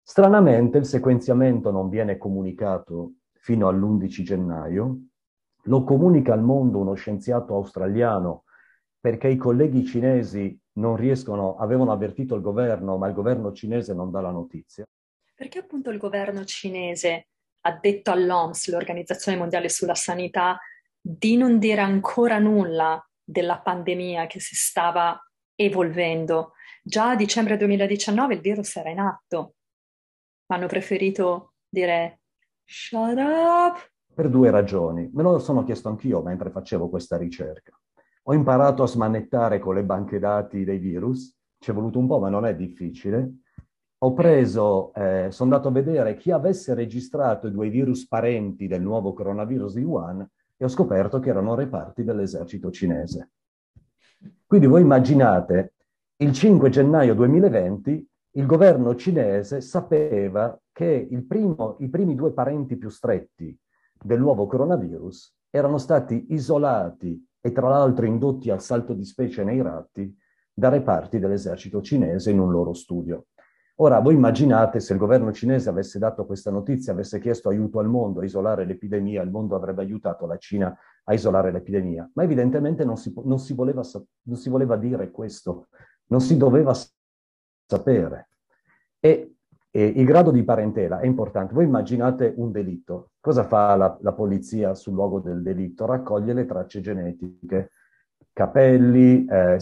Stranamente 0.03 0.77
il 0.77 0.85
sequenziamento 0.85 1.71
non 1.71 1.87
viene 1.87 2.17
comunicato 2.17 3.13
fino 3.31 3.69
all'11 3.69 4.23
gennaio, 4.23 4.99
lo 5.63 5.83
comunica 5.85 6.33
al 6.33 6.43
mondo 6.43 6.79
uno 6.79 6.95
scienziato 6.95 7.55
australiano 7.55 8.43
perché 8.99 9.29
i 9.29 9.37
colleghi 9.37 9.85
cinesi 9.85 10.59
non 10.75 10.95
riescono, 10.95 11.57
avevano 11.57 11.91
avvertito 11.91 12.35
il 12.35 12.41
governo, 12.41 12.97
ma 12.97 13.07
il 13.07 13.13
governo 13.13 13.51
cinese 13.53 13.93
non 13.93 14.11
dà 14.11 14.21
la 14.21 14.31
notizia. 14.31 14.85
Perché 15.33 15.59
appunto 15.59 15.89
il 15.89 15.97
governo 15.97 16.43
cinese 16.45 17.27
ha 17.61 17.77
detto 17.79 18.11
all'OMS, 18.11 18.69
l'Organizzazione 18.69 19.37
Mondiale 19.37 19.69
sulla 19.69 19.95
Sanità, 19.95 20.59
di 20.99 21.37
non 21.37 21.59
dire 21.59 21.81
ancora 21.81 22.39
nulla 22.39 23.03
della 23.23 23.59
pandemia 23.59 24.27
che 24.27 24.39
si 24.39 24.55
stava 24.55 25.19
evolvendo. 25.55 26.53
Già 26.83 27.11
a 27.11 27.15
dicembre 27.15 27.57
2019 27.57 28.35
il 28.35 28.41
virus 28.41 28.75
era 28.75 28.89
in 28.89 28.99
atto, 28.99 29.55
ma 30.47 30.57
hanno 30.57 30.67
preferito 30.67 31.53
dire 31.67 32.21
shut 32.63 33.17
up. 33.17 33.91
Per 34.13 34.29
due 34.29 34.49
ragioni. 34.49 35.09
Me 35.13 35.23
lo 35.23 35.39
sono 35.39 35.63
chiesto 35.63 35.89
anch'io 35.89 36.21
mentre 36.21 36.49
facevo 36.49 36.89
questa 36.89 37.17
ricerca. 37.17 37.77
Ho 38.27 38.33
imparato 38.33 38.81
a 38.81 38.87
smanettare 38.87 39.59
con 39.59 39.75
le 39.75 39.83
banche 39.83 40.17
dati 40.17 40.63
dei 40.63 40.79
virus, 40.79 41.31
ci 41.59 41.69
è 41.69 41.73
voluto 41.73 41.99
un 41.99 42.07
po', 42.07 42.17
ma 42.17 42.27
non 42.27 42.47
è 42.47 42.55
difficile. 42.55 43.41
Ho 43.99 44.13
preso, 44.13 44.91
eh, 44.95 45.27
sono 45.29 45.51
andato 45.51 45.67
a 45.67 45.71
vedere 45.71 46.15
chi 46.15 46.31
avesse 46.31 46.73
registrato 46.73 47.45
i 47.45 47.51
due 47.51 47.69
virus 47.69 48.07
parenti 48.07 48.65
del 48.65 48.81
nuovo 48.81 49.13
coronavirus 49.13 49.75
di 49.75 49.83
Wuhan 49.83 50.27
e 50.57 50.65
ho 50.65 50.67
scoperto 50.67 51.19
che 51.19 51.29
erano 51.29 51.53
reparti 51.53 52.03
dell'esercito 52.03 52.71
cinese. 52.71 53.29
Quindi 54.47 54.65
voi 54.65 54.81
immaginate, 54.81 55.73
il 56.17 56.33
5 56.33 56.69
gennaio 56.69 57.13
2020 57.13 58.09
il 58.31 58.45
governo 58.47 58.95
cinese 58.95 59.61
sapeva 59.61 60.59
che 60.71 61.07
primo, 61.27 61.75
i 61.79 61.89
primi 61.89 62.15
due 62.15 62.33
parenti 62.33 62.75
più 62.75 62.89
stretti 62.89 63.55
del 64.01 64.19
nuovo 64.19 64.47
coronavirus 64.47 65.35
erano 65.51 65.77
stati 65.77 66.25
isolati 66.29 67.23
e 67.45 67.51
tra 67.51 67.69
l'altro 67.69 68.07
indotti 68.07 68.49
al 68.49 68.59
salto 68.59 68.93
di 68.93 69.05
specie 69.05 69.43
nei 69.43 69.61
ratti 69.61 70.11
da 70.51 70.69
reparti 70.69 71.19
dell'esercito 71.19 71.79
cinese 71.79 72.31
in 72.31 72.39
un 72.39 72.49
loro 72.49 72.73
studio. 72.73 73.27
Ora, 73.75 73.99
voi 73.99 74.15
immaginate 74.15 74.79
se 74.79 74.93
il 74.93 74.99
governo 74.99 75.31
cinese 75.31 75.69
avesse 75.69 75.99
dato 75.99 76.25
questa 76.25 76.49
notizia, 76.49 76.91
avesse 76.91 77.19
chiesto 77.19 77.49
aiuto 77.49 77.77
al 77.77 77.87
mondo 77.87 78.21
a 78.21 78.23
isolare 78.23 78.65
l'epidemia, 78.65 79.21
il 79.21 79.29
mondo 79.29 79.55
avrebbe 79.55 79.83
aiutato 79.83 80.25
la 80.25 80.37
Cina 80.37 80.75
a 81.03 81.13
isolare 81.13 81.51
l'epidemia, 81.51 82.09
ma 82.15 82.23
evidentemente 82.23 82.83
non 82.83 82.97
si, 82.97 83.13
non 83.23 83.37
si, 83.37 83.53
voleva, 83.53 83.83
non 84.23 84.37
si 84.37 84.49
voleva 84.49 84.75
dire 84.75 85.11
questo, 85.11 85.67
non 86.07 86.21
si 86.21 86.37
doveva 86.37 86.73
sapere. 87.67 88.29
E, 88.99 89.34
e, 89.75 89.91
il 89.93 90.05
grado 90.05 90.31
di 90.31 90.41
parentela 90.43 90.99
è 90.99 91.05
importante. 91.05 91.53
Voi 91.53 91.65
immaginate 91.65 92.33
un 92.37 92.49
delitto. 92.49 93.09
Cosa 93.19 93.43
fa 93.43 93.75
la, 93.75 93.97
la 93.99 94.13
polizia 94.13 94.73
sul 94.73 94.93
luogo 94.93 95.19
del 95.19 95.41
delitto? 95.41 95.85
Raccoglie 95.85 96.31
le 96.31 96.45
tracce 96.45 96.79
genetiche, 96.79 97.71
capelli, 98.31 99.25
eh, 99.25 99.59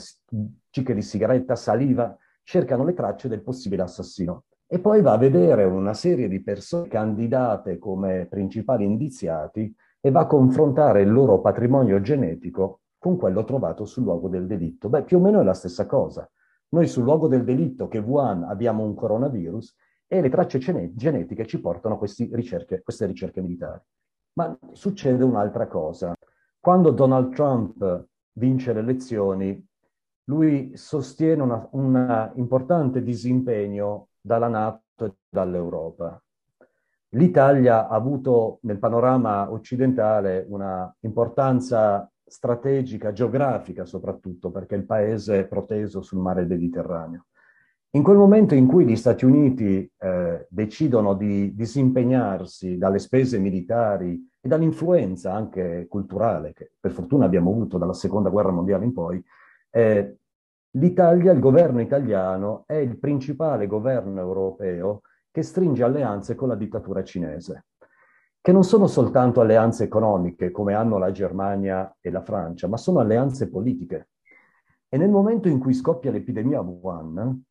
cicche 0.70 0.93
di 0.93 1.01
sigaretta, 1.01 1.55
saliva, 1.55 2.15
cercano 2.43 2.84
le 2.84 2.93
tracce 2.93 3.27
del 3.27 3.41
possibile 3.41 3.82
assassino 3.82 4.43
e 4.67 4.79
poi 4.79 5.01
va 5.01 5.13
a 5.13 5.17
vedere 5.17 5.63
una 5.63 5.93
serie 5.93 6.27
di 6.27 6.41
persone 6.41 6.88
candidate 6.88 7.79
come 7.79 8.27
principali 8.29 8.84
indiziati 8.84 9.74
e 10.00 10.12
va 10.12 10.22
a 10.22 10.27
confrontare 10.27 11.01
il 11.01 11.12
loro 11.12 11.41
patrimonio 11.41 12.01
genetico 12.01 12.82
con 13.00 13.17
quello 13.17 13.43
trovato 13.46 13.86
sul 13.86 14.03
luogo 14.03 14.29
del 14.29 14.46
delitto. 14.46 14.89
Beh, 14.89 15.03
più 15.03 15.17
o 15.17 15.22
meno 15.22 15.41
è 15.41 15.43
la 15.43 15.53
stessa 15.53 15.86
cosa. 15.86 16.29
Noi 16.70 16.88
sul 16.88 17.03
luogo 17.03 17.27
del 17.27 17.43
delitto, 17.43 17.88
che 17.88 18.00
Wuhan, 18.00 18.43
abbiamo 18.43 18.84
un 18.84 18.93
coronavirus 18.96 19.75
e 20.13 20.22
le 20.22 20.29
tracce 20.29 20.60
genetiche 20.60 21.48
ci 21.48 21.60
portano 21.60 22.00
a 22.00 22.08
ricerche, 22.32 22.84
queste 22.84 23.08
ricerche 23.08 23.41
militari. 23.41 23.82
Ma 24.34 24.55
succede 24.74 25.24
un'altra 25.24 25.65
cosa. 25.65 26.13
Quando 26.60 26.91
Donald 26.91 27.34
Trump 27.34 28.05
vince 28.34 28.74
le 28.74 28.79
elezioni, 28.79 29.67
lui 30.25 30.72
sostiene 30.75 31.67
un 31.72 32.32
importante 32.36 33.01
disimpegno 33.01 34.10
dalla 34.22 34.48
Nato 34.48 35.05
e 35.05 35.13
dall'Europa. 35.27 36.22
L'Italia 37.10 37.88
ha 37.88 37.96
avuto 37.96 38.60
nel 38.62 38.77
panorama 38.77 39.51
occidentale 39.51 40.46
una 40.48 40.96
importanza 41.01 42.08
strategica, 42.24 43.12
geografica 43.12 43.86
soprattutto, 43.86 44.51
perché 44.51 44.75
il 44.75 44.86
paese 44.86 45.39
è 45.39 45.48
proteso 45.48 46.01
sul 46.01 46.20
mare 46.20 46.46
Mediterraneo. 46.46 47.25
In 47.96 48.02
quel 48.02 48.18
momento 48.18 48.56
in 48.56 48.66
cui 48.66 48.86
gli 48.86 48.96
Stati 48.96 49.24
Uniti 49.24 49.88
eh, 50.00 50.48
decidono 50.50 51.14
di 51.14 51.54
disimpegnarsi 51.54 52.76
dalle 52.80 52.98
spese 52.98 53.38
militari 53.38 54.28
e 54.42 54.48
dall'influenza 54.48 55.32
anche 55.32 55.86
culturale, 55.88 56.54
che 56.54 56.72
per 56.80 56.90
fortuna 56.90 57.26
abbiamo 57.26 57.52
avuto 57.52 57.78
dalla 57.78 57.94
seconda 57.94 58.32
guerra 58.32 58.50
mondiale 58.50 58.86
in 58.86 58.94
poi, 58.94 59.24
eh, 59.70 60.18
l'Italia, 60.72 61.32
il 61.34 61.40
governo 61.40 61.82
italiano, 61.82 62.64
è 62.66 62.74
il 62.74 62.98
principale 62.98 63.68
governo 63.68 64.20
europeo 64.20 65.02
che 65.30 65.44
stringe 65.44 65.84
alleanze 65.84 66.34
con 66.34 66.48
la 66.48 66.56
dittatura 66.56 67.04
cinese, 67.04 67.66
che 68.42 68.52
non 68.52 68.64
sono 68.64 68.88
soltanto 68.88 69.40
alleanze 69.40 69.84
economiche 69.84 70.50
come 70.50 70.74
hanno 70.74 70.98
la 70.98 71.12
Germania 71.12 71.96
e 72.02 72.10
la 72.10 72.24
Francia, 72.24 72.68
ma 72.68 72.78
sono 72.78 73.02
alleanze 73.02 73.52
politiche. 73.52 74.10
E 74.90 74.98
nel 74.98 75.12
momento 75.12 75.48
in 75.48 75.60
cui 75.60 75.76
scoppia 75.76 76.10
l'epidemia 76.10 76.58
a 76.58 76.64
Wuhan, 76.64 77.44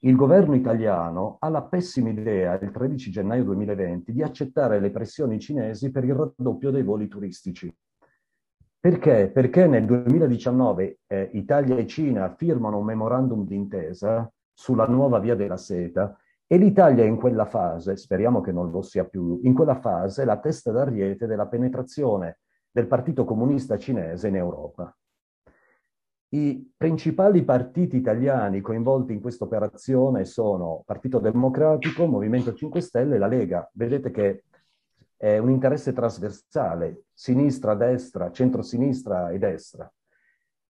il 0.00 0.16
governo 0.16 0.54
italiano 0.54 1.36
ha 1.40 1.48
la 1.50 1.62
pessima 1.62 2.08
idea, 2.08 2.58
il 2.58 2.70
13 2.70 3.10
gennaio 3.10 3.44
2020, 3.44 4.12
di 4.12 4.22
accettare 4.22 4.80
le 4.80 4.90
pressioni 4.90 5.38
cinesi 5.38 5.90
per 5.90 6.04
il 6.04 6.14
raddoppio 6.14 6.70
dei 6.70 6.82
voli 6.82 7.06
turistici. 7.06 7.74
Perché? 8.78 9.30
Perché 9.30 9.66
nel 9.66 9.84
2019 9.84 11.00
eh, 11.06 11.30
Italia 11.34 11.76
e 11.76 11.86
Cina 11.86 12.34
firmano 12.34 12.78
un 12.78 12.84
memorandum 12.86 13.44
d'intesa 13.44 14.32
sulla 14.54 14.86
nuova 14.86 15.18
via 15.18 15.34
della 15.34 15.58
seta 15.58 16.16
e 16.46 16.56
l'Italia 16.56 17.04
in 17.04 17.16
quella 17.16 17.44
fase, 17.44 17.96
speriamo 17.96 18.40
che 18.40 18.52
non 18.52 18.70
lo 18.70 18.80
sia 18.80 19.04
più, 19.04 19.40
in 19.42 19.52
quella 19.52 19.78
fase 19.78 20.24
la 20.24 20.38
testa 20.38 20.72
d'ariete 20.72 21.26
della 21.26 21.46
penetrazione 21.46 22.38
del 22.70 22.86
Partito 22.86 23.26
Comunista 23.26 23.76
Cinese 23.76 24.28
in 24.28 24.36
Europa. 24.36 24.94
I 26.32 26.72
principali 26.76 27.42
partiti 27.42 27.96
italiani 27.96 28.60
coinvolti 28.60 29.12
in 29.12 29.20
questa 29.20 29.42
operazione 29.42 30.24
sono 30.24 30.84
Partito 30.86 31.18
Democratico, 31.18 32.06
Movimento 32.06 32.52
5 32.52 32.80
Stelle 32.80 33.16
e 33.16 33.18
la 33.18 33.26
Lega. 33.26 33.68
Vedete 33.72 34.12
che 34.12 34.44
è 35.16 35.38
un 35.38 35.50
interesse 35.50 35.92
trasversale, 35.92 37.06
sinistra, 37.12 37.74
destra, 37.74 38.30
centrosinistra 38.30 39.30
e 39.30 39.38
destra. 39.38 39.92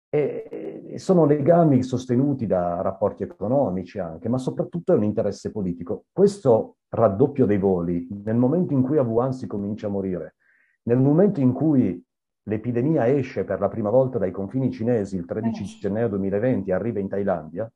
E 0.09 0.95
sono 0.99 1.25
legami 1.25 1.83
sostenuti 1.83 2.47
da 2.47 2.81
rapporti 2.81 3.25
economici 3.25 3.99
anche, 3.99 4.29
ma 4.29 4.39
soprattutto 4.39 4.93
è 4.93 4.97
un 4.97 5.03
interesse 5.03 5.51
politico. 5.51 6.05
Questo 6.13 6.77
raddoppio 6.89 7.47
dei 7.47 7.59
voli, 7.59 8.07
nel 8.25 8.37
momento 8.37 8.75
in 8.75 8.83
cui 8.83 8.97
a 8.97 9.03
Wuhan 9.03 9.33
si 9.33 9.49
comincia 9.49 9.89
a 9.89 9.91
morire, 9.91 10.37
nel 10.85 10.99
momento 10.99 11.41
in 11.41 11.53
cui 11.53 12.01
l'epidemia 12.49 13.07
esce 13.07 13.45
per 13.45 13.61
la 13.61 13.69
prima 13.69 13.91
volta 13.91 14.19
dai 14.19 14.31
confini 14.31 14.73
cinesi 14.73 15.17
il 15.17 15.27
13 15.27 15.63
eh. 15.63 15.67
gennaio 15.81 16.09
2020 16.09 16.71
e 16.71 16.73
arriva 16.73 16.99
in 16.99 17.09
Thailandia, 17.09 17.71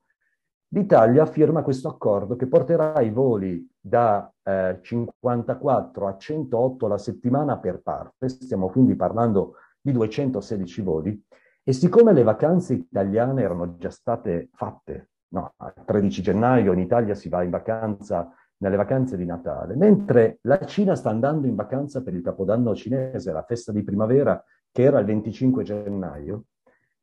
l'Italia 0.69 1.27
firma 1.27 1.63
questo 1.63 1.89
accordo 1.89 2.35
che 2.35 2.47
porterà 2.47 3.01
i 3.01 3.11
voli 3.11 3.69
da 3.79 4.33
eh, 4.43 4.79
54 4.81 6.07
a 6.07 6.17
108 6.17 6.87
la 6.87 6.99
settimana 6.99 7.59
per 7.59 7.81
parte, 7.81 8.29
stiamo 8.29 8.71
quindi 8.71 8.97
parlando 8.97 9.55
di 9.81 9.93
216 9.93 10.83
voli, 10.83 11.23
e 11.63 11.73
siccome 11.73 12.13
le 12.13 12.23
vacanze 12.23 12.75
italiane 12.75 13.43
erano 13.43 13.77
già 13.77 13.91
state 13.91 14.49
fatte, 14.55 15.11
no, 15.29 15.53
il 15.77 15.85
13 15.85 16.23
gennaio 16.23 16.73
in 16.73 16.81
Italia 16.81 17.15
si 17.15 17.29
va 17.29 17.43
in 17.43 17.51
vacanza 17.51 18.33
nelle 18.63 18.77
vacanze 18.77 19.17
di 19.17 19.25
Natale, 19.25 19.75
mentre 19.75 20.39
la 20.43 20.65
Cina 20.65 20.95
sta 20.95 21.11
andando 21.11 21.47
in 21.47 21.55
vacanza 21.55 22.03
per 22.03 22.15
il 22.15 22.23
Capodanno 22.23 22.75
cinese, 22.75 23.33
la 23.33 23.43
festa 23.43 23.73
di 23.73 23.83
primavera 23.83 24.43
che 24.73 24.83
era 24.83 24.99
il 24.99 25.05
25 25.05 25.63
gennaio, 25.63 26.45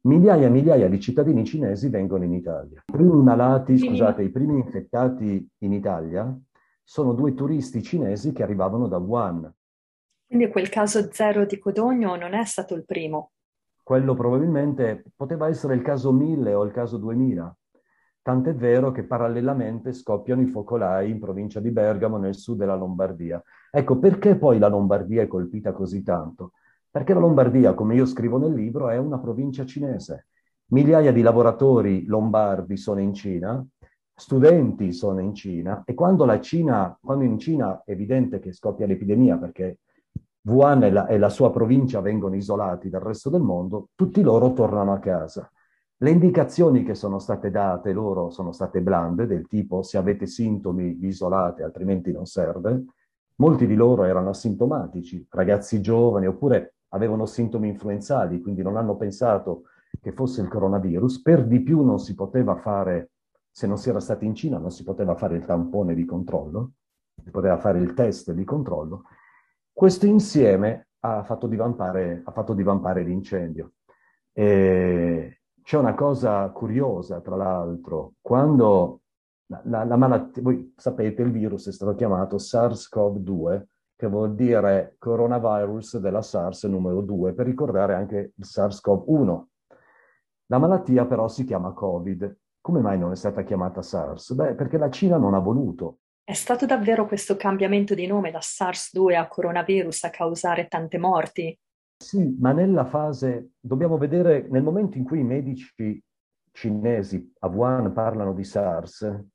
migliaia 0.01 0.47
e 0.47 0.49
migliaia 0.49 0.89
di 0.89 0.99
cittadini 0.99 1.45
cinesi 1.45 1.87
vengono 1.89 2.23
in 2.23 2.33
Italia. 2.33 2.81
I 2.85 2.91
primi 2.91 3.21
malati, 3.21 3.77
scusate, 3.77 4.23
i 4.23 4.31
primi 4.31 4.55
infettati 4.55 5.47
in 5.59 5.73
Italia 5.73 6.35
sono 6.83 7.13
due 7.13 7.35
turisti 7.35 7.83
cinesi 7.83 8.31
che 8.33 8.41
arrivavano 8.41 8.87
da 8.87 8.97
Wuhan. 8.97 9.53
Quindi 10.25 10.49
quel 10.49 10.69
caso 10.69 11.11
zero 11.11 11.45
di 11.45 11.59
Codogno 11.59 12.15
non 12.15 12.33
è 12.33 12.43
stato 12.43 12.73
il 12.73 12.85
primo? 12.85 13.31
Quello 13.83 14.15
probabilmente 14.15 15.03
poteva 15.15 15.47
essere 15.47 15.75
il 15.75 15.83
caso 15.83 16.11
1000 16.11 16.53
o 16.53 16.63
il 16.63 16.71
caso 16.71 16.97
2000. 16.97 17.55
Tant'è 18.21 18.53
vero 18.53 18.91
che 18.91 19.03
parallelamente 19.03 19.93
scoppiano 19.93 20.41
i 20.41 20.47
focolai 20.47 21.09
in 21.09 21.19
provincia 21.19 21.59
di 21.59 21.71
Bergamo, 21.71 22.17
nel 22.17 22.35
sud 22.35 22.57
della 22.57 22.75
Lombardia. 22.75 23.41
Ecco, 23.71 23.97
perché 23.97 24.35
poi 24.35 24.59
la 24.59 24.67
Lombardia 24.67 25.21
è 25.23 25.27
colpita 25.27 25.71
così 25.71 26.03
tanto? 26.03 26.53
Perché 26.91 27.13
la 27.13 27.19
Lombardia, 27.19 27.73
come 27.75 27.95
io 27.95 28.05
scrivo 28.05 28.37
nel 28.37 28.53
libro, 28.53 28.89
è 28.89 28.97
una 28.97 29.19
provincia 29.19 29.65
cinese. 29.65 30.27
Migliaia 30.71 31.11
di 31.11 31.21
lavoratori 31.21 32.05
lombardi 32.05 32.77
sono 32.77 32.99
in 32.99 33.13
Cina, 33.13 33.63
studenti 34.13 34.91
sono 34.91 35.19
in 35.19 35.33
Cina 35.33 35.83
e 35.85 35.93
quando, 35.93 36.25
la 36.25 36.39
Cina, 36.39 36.97
quando 37.01 37.23
in 37.23 37.39
Cina 37.39 37.81
è 37.85 37.91
evidente 37.91 38.39
che 38.39 38.53
scoppia 38.53 38.85
l'epidemia 38.85 39.37
perché 39.37 39.79
Wuhan 40.41 40.83
e 40.83 40.91
la, 40.91 41.07
e 41.07 41.17
la 41.17 41.29
sua 41.29 41.51
provincia 41.51 42.01
vengono 42.01 42.35
isolati 42.35 42.89
dal 42.89 43.01
resto 43.01 43.29
del 43.29 43.41
mondo, 43.41 43.89
tutti 43.95 44.21
loro 44.21 44.53
tornano 44.53 44.93
a 44.93 44.99
casa. 44.99 45.49
Le 45.97 46.09
indicazioni 46.09 46.83
che 46.83 46.95
sono 46.95 47.19
state 47.19 47.51
date 47.51 47.91
loro 47.91 48.29
sono 48.29 48.51
state 48.51 48.81
blande, 48.81 49.27
del 49.27 49.47
tipo 49.47 49.81
se 49.83 49.97
avete 49.97 50.25
sintomi 50.27 50.93
vi 50.93 51.07
isolate, 51.07 51.63
altrimenti 51.63 52.11
non 52.11 52.25
serve. 52.25 52.85
Molti 53.35 53.67
di 53.67 53.75
loro 53.75 54.05
erano 54.05 54.29
asintomatici, 54.29 55.25
ragazzi 55.29 55.81
giovani, 55.81 56.27
oppure 56.27 56.75
avevano 56.89 57.25
sintomi 57.25 57.67
influenzali, 57.67 58.41
quindi 58.41 58.61
non 58.61 58.77
hanno 58.77 58.95
pensato 58.95 59.63
che 60.01 60.11
fosse 60.11 60.41
il 60.41 60.47
coronavirus. 60.47 61.21
Per 61.21 61.45
di 61.45 61.61
più 61.61 61.83
non 61.83 61.99
si 61.99 62.15
poteva 62.15 62.55
fare, 62.55 63.11
se 63.49 63.67
non 63.67 63.77
si 63.77 63.89
era 63.89 63.99
stati 63.99 64.25
in 64.25 64.35
Cina, 64.35 64.57
non 64.57 64.71
si 64.71 64.83
poteva 64.83 65.15
fare 65.15 65.35
il 65.35 65.45
tampone 65.45 65.93
di 65.93 66.05
controllo, 66.05 66.71
si 67.23 67.31
poteva 67.31 67.57
fare 67.57 67.79
il 67.79 67.93
test 67.93 68.31
di 68.31 68.43
controllo. 68.43 69.03
Questo 69.71 70.05
insieme 70.05 70.87
ha 71.01 71.23
fatto 71.23 71.47
divampare, 71.47 72.21
ha 72.25 72.31
fatto 72.31 72.53
divampare 72.53 73.03
l'incendio. 73.03 73.73
E 74.31 75.41
c'è 75.63 75.77
una 75.77 75.93
cosa 75.93 76.49
curiosa, 76.49 77.21
tra 77.21 77.35
l'altro, 77.35 78.13
quando 78.21 79.01
la, 79.47 79.61
la, 79.65 79.83
la 79.83 79.95
malattia, 79.95 80.41
voi 80.41 80.73
sapete, 80.75 81.21
il 81.21 81.31
virus 81.31 81.67
è 81.67 81.71
stato 81.71 81.95
chiamato 81.95 82.37
SARS-CoV-2, 82.37 83.63
che 83.99 84.07
vuol 84.07 84.33
dire 84.33 84.95
coronavirus 84.97 85.97
della 85.97 86.21
SARS 86.21 86.63
numero 86.63 87.01
2, 87.01 87.33
per 87.33 87.45
ricordare 87.45 87.95
anche 87.95 88.31
il 88.33 88.45
SARS-CoV-1. 88.45 89.43
La 90.45 90.57
malattia 90.57 91.05
però 91.05 91.27
si 91.27 91.43
chiama 91.43 91.73
Covid. 91.73 92.37
Come 92.61 92.79
mai 92.79 92.97
non 92.97 93.11
è 93.11 93.17
stata 93.17 93.43
chiamata 93.43 93.81
SARS? 93.81 94.35
Beh, 94.35 94.55
perché 94.55 94.77
la 94.77 94.89
Cina 94.89 95.17
non 95.17 95.33
ha 95.33 95.39
voluto. 95.39 95.97
È 96.23 96.31
stato 96.31 96.65
davvero 96.65 97.07
questo 97.07 97.35
cambiamento 97.35 97.93
di 97.93 98.07
nome 98.07 98.31
da 98.31 98.39
SARS-2 98.39 99.17
a 99.17 99.27
coronavirus 99.27 100.05
a 100.05 100.11
causare 100.11 100.69
tante 100.69 100.97
morti? 100.97 101.59
Sì, 102.01 102.37
ma 102.39 102.53
nella 102.53 102.85
fase, 102.85 103.49
dobbiamo 103.59 103.97
vedere, 103.97 104.47
nel 104.49 104.63
momento 104.63 104.97
in 104.97 105.03
cui 105.03 105.19
i 105.19 105.25
medici 105.25 106.01
cinesi 106.53 107.33
a 107.39 107.47
Wuhan 107.49 107.91
parlano 107.91 108.33
di 108.33 108.45
SARS, 108.45 109.25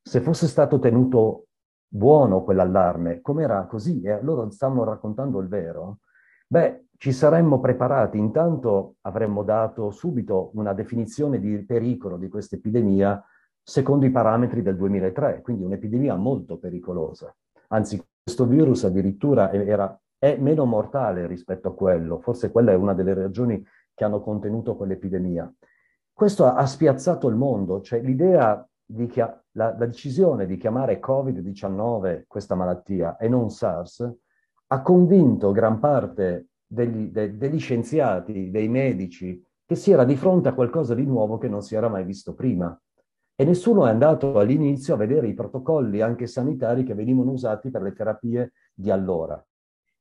se 0.00 0.20
fosse 0.20 0.46
stato 0.46 0.78
tenuto 0.78 1.46
buono 1.94 2.42
quell'allarme, 2.42 3.20
come 3.20 3.44
era 3.44 3.64
così, 3.66 4.02
e 4.02 4.20
loro 4.20 4.50
stanno 4.50 4.82
raccontando 4.82 5.38
il 5.38 5.46
vero, 5.46 5.98
beh, 6.46 6.86
ci 6.96 7.12
saremmo 7.12 7.60
preparati. 7.60 8.18
Intanto 8.18 8.96
avremmo 9.02 9.44
dato 9.44 9.90
subito 9.90 10.50
una 10.54 10.72
definizione 10.72 11.38
di 11.38 11.56
pericolo 11.64 12.16
di 12.16 12.28
questa 12.28 12.56
epidemia 12.56 13.22
secondo 13.62 14.06
i 14.06 14.10
parametri 14.10 14.62
del 14.62 14.76
2003, 14.76 15.40
quindi 15.42 15.62
un'epidemia 15.62 16.16
molto 16.16 16.58
pericolosa. 16.58 17.34
Anzi, 17.68 18.02
questo 18.22 18.46
virus 18.46 18.84
addirittura 18.84 19.52
era 19.52 19.96
è 20.18 20.36
meno 20.36 20.64
mortale 20.64 21.26
rispetto 21.26 21.68
a 21.68 21.74
quello. 21.74 22.18
Forse 22.20 22.50
quella 22.50 22.72
è 22.72 22.74
una 22.74 22.94
delle 22.94 23.14
ragioni 23.14 23.62
che 23.92 24.04
hanno 24.04 24.20
contenuto 24.20 24.74
quell'epidemia. 24.74 25.52
Questo 26.12 26.46
ha 26.46 26.66
spiazzato 26.66 27.28
il 27.28 27.36
mondo, 27.36 27.82
cioè 27.82 28.00
l'idea 28.00 28.66
di 28.86 29.06
che 29.06 29.20
la, 29.20 29.42
la, 29.52 29.86
decisione 29.86 30.46
di 30.46 30.56
chiamare 30.56 31.00
Covid-19 31.00 32.24
questa 32.26 32.54
malattia 32.54 33.16
e 33.16 33.28
non 33.28 33.50
SARS 33.50 34.12
ha 34.68 34.82
convinto 34.82 35.52
gran 35.52 35.78
parte 35.78 36.48
degli, 36.66 37.08
de, 37.08 37.36
degli 37.36 37.58
scienziati, 37.58 38.50
dei 38.50 38.68
medici, 38.68 39.42
che 39.64 39.74
si 39.74 39.90
era 39.90 40.04
di 40.04 40.16
fronte 40.16 40.48
a 40.48 40.54
qualcosa 40.54 40.94
di 40.94 41.04
nuovo 41.06 41.38
che 41.38 41.48
non 41.48 41.62
si 41.62 41.74
era 41.74 41.88
mai 41.88 42.04
visto 42.04 42.34
prima. 42.34 42.78
E 43.36 43.44
nessuno 43.44 43.86
è 43.86 43.90
andato 43.90 44.38
all'inizio 44.38 44.94
a 44.94 44.98
vedere 44.98 45.26
i 45.26 45.34
protocolli 45.34 46.00
anche 46.00 46.26
sanitari 46.26 46.84
che 46.84 46.94
venivano 46.94 47.32
usati 47.32 47.70
per 47.70 47.82
le 47.82 47.92
terapie 47.92 48.52
di 48.72 48.90
allora. 48.90 49.44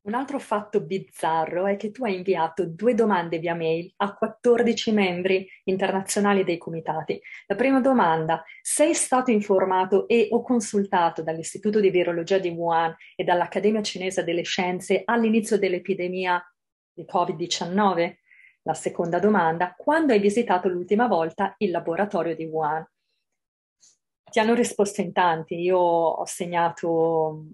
Un 0.05 0.15
altro 0.15 0.37
fatto 0.37 0.81
bizzarro 0.81 1.65
è 1.65 1.77
che 1.77 1.91
tu 1.91 2.03
hai 2.03 2.15
inviato 2.15 2.65
due 2.65 2.93
domande 2.93 3.39
via 3.39 3.55
mail 3.55 3.89
a 3.97 4.13
14 4.13 4.91
membri 4.91 5.47
internazionali 5.63 6.43
dei 6.43 6.57
comitati. 6.57 7.21
La 7.47 7.55
prima 7.55 7.79
domanda, 7.79 8.43
sei 8.61 8.93
stato 8.95 9.31
informato 9.31 10.05
e 10.09 10.27
o 10.31 10.41
consultato 10.41 11.23
dall'Istituto 11.23 11.79
di 11.79 11.89
Virologia 11.89 12.37
di 12.37 12.49
Wuhan 12.49 12.93
e 13.15 13.23
dall'Accademia 13.23 13.81
Cinese 13.81 14.25
delle 14.25 14.43
Scienze 14.43 15.03
all'inizio 15.05 15.57
dell'epidemia 15.57 16.43
di 16.91 17.05
Covid-19? 17.09 18.15
La 18.63 18.73
seconda 18.73 19.19
domanda, 19.19 19.73
quando 19.73 20.11
hai 20.11 20.19
visitato 20.19 20.67
l'ultima 20.67 21.07
volta 21.07 21.55
il 21.59 21.71
laboratorio 21.71 22.35
di 22.35 22.43
Wuhan? 22.43 22.85
Ti 24.29 24.39
hanno 24.39 24.53
risposto 24.53 24.99
in 24.99 25.13
tanti, 25.13 25.61
io 25.61 25.77
ho 25.77 26.25
segnato 26.25 27.45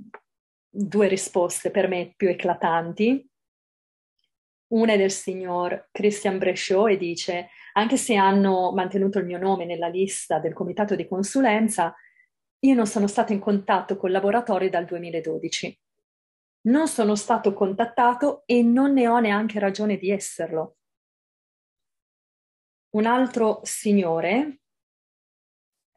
due 0.69 1.07
risposte 1.07 1.71
per 1.71 1.87
me 1.87 2.13
più 2.15 2.29
eclatanti. 2.29 3.27
Una 4.71 4.93
è 4.93 4.97
del 4.97 5.11
signor 5.11 5.89
Christian 5.91 6.37
Bresciot 6.37 6.91
e 6.91 6.97
dice, 6.97 7.49
anche 7.73 7.97
se 7.97 8.15
hanno 8.15 8.71
mantenuto 8.71 9.17
il 9.17 9.25
mio 9.25 9.39
nome 9.39 9.65
nella 9.65 9.87
lista 9.87 10.37
del 10.39 10.53
comitato 10.53 10.95
di 10.95 11.07
consulenza, 11.07 11.93
io 12.59 12.75
non 12.75 12.85
sono 12.85 13.07
stato 13.07 13.33
in 13.33 13.39
contatto 13.39 13.97
con 13.97 14.11
laboratori 14.11 14.69
dal 14.69 14.85
2012. 14.85 15.79
Non 16.61 16.87
sono 16.87 17.15
stato 17.15 17.53
contattato 17.53 18.43
e 18.45 18.61
non 18.61 18.93
ne 18.93 19.07
ho 19.07 19.19
neanche 19.19 19.59
ragione 19.59 19.97
di 19.97 20.11
esserlo. 20.11 20.75
Un 22.91 23.05
altro 23.05 23.61
signore, 23.63 24.59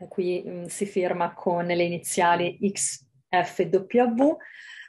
qui 0.09 0.43
mh, 0.45 0.51
mm, 0.51 0.65
si 0.65 0.87
firma 0.87 1.35
con 1.35 1.67
le 1.67 1.83
iniziali 1.83 2.59
XFW, 3.33 4.37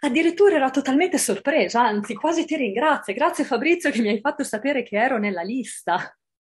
Addirittura 0.04 0.56
era 0.56 0.70
totalmente 0.70 1.18
sorpresa, 1.18 1.82
anzi 1.88 2.14
quasi 2.14 2.44
ti 2.44 2.58
ringrazio. 2.58 3.14
Grazie 3.14 3.46
Fabrizio 3.46 3.90
che 3.90 4.02
mi 4.02 4.10
hai 4.10 4.20
fatto 4.20 4.44
sapere 4.44 4.84
che 4.84 4.98
ero 4.98 5.18
nella 5.18 5.44
lista. 5.44 5.96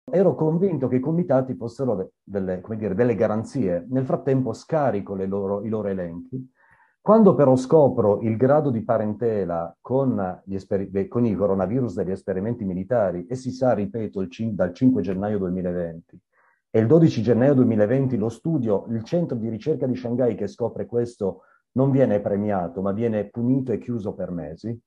Ero 0.10 0.36
convinto 0.36 0.88
che 0.88 0.96
i 0.96 1.00
comitati 1.02 1.54
fossero 1.56 2.14
delle, 2.24 2.62
dire, 2.78 2.96
delle 2.96 3.14
garanzie. 3.14 3.86
Nel 3.90 4.06
frattempo 4.06 4.54
scarico 4.54 5.16
loro, 5.16 5.66
i 5.66 5.68
loro 5.68 5.90
elenchi. 5.90 6.50
Quando 7.02 7.36
però 7.36 7.58
scopro 7.58 8.22
il 8.22 8.38
grado 8.38 8.70
di 8.70 8.86
parentela 8.86 9.76
con, 9.82 10.44
esper- 10.48 11.10
con 11.10 11.26
il 11.26 11.36
coronavirus 11.36 11.96
degli 11.96 12.12
esperimenti 12.12 12.64
militari, 12.64 13.26
e 13.28 13.36
si 13.36 13.52
sa, 13.52 13.74
ripeto, 13.74 14.28
cin- 14.28 14.56
dal 14.56 14.74
5 14.74 15.02
gennaio 15.02 15.40
2020, 15.40 16.18
e 16.70 16.80
il 16.80 16.88
12 16.88 17.22
gennaio 17.22 17.54
2020 17.56 18.16
lo 18.16 18.30
studio, 18.30 18.86
il 18.92 19.04
centro 19.04 19.36
di 19.36 19.50
ricerca 19.50 19.86
di 19.86 19.96
Shanghai 19.96 20.36
che 20.36 20.48
scopre 20.48 20.86
questo 20.86 21.42
non 21.74 21.92
viene 21.92 22.20
premiato, 22.20 22.82
ma 22.82 22.92
viene 22.92 23.30
punito 23.30 23.72
e 23.72 23.78
chiuso 23.78 24.14
per 24.14 24.32
mesi, 24.32 24.78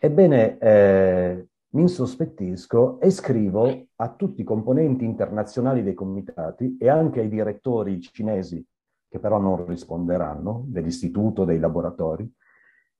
ebbene 0.00 0.58
eh, 0.58 1.46
mi 1.70 1.82
insospettisco 1.82 3.00
e 3.00 3.10
scrivo 3.10 3.86
a 3.96 4.14
tutti 4.14 4.40
i 4.40 4.44
componenti 4.44 5.04
internazionali 5.04 5.82
dei 5.82 5.94
comitati 5.94 6.76
e 6.78 6.88
anche 6.88 7.20
ai 7.20 7.28
direttori 7.28 8.00
cinesi, 8.00 8.64
che 9.08 9.18
però 9.18 9.38
non 9.38 9.66
risponderanno, 9.66 10.64
dell'istituto, 10.66 11.44
dei 11.44 11.58
laboratori, 11.58 12.30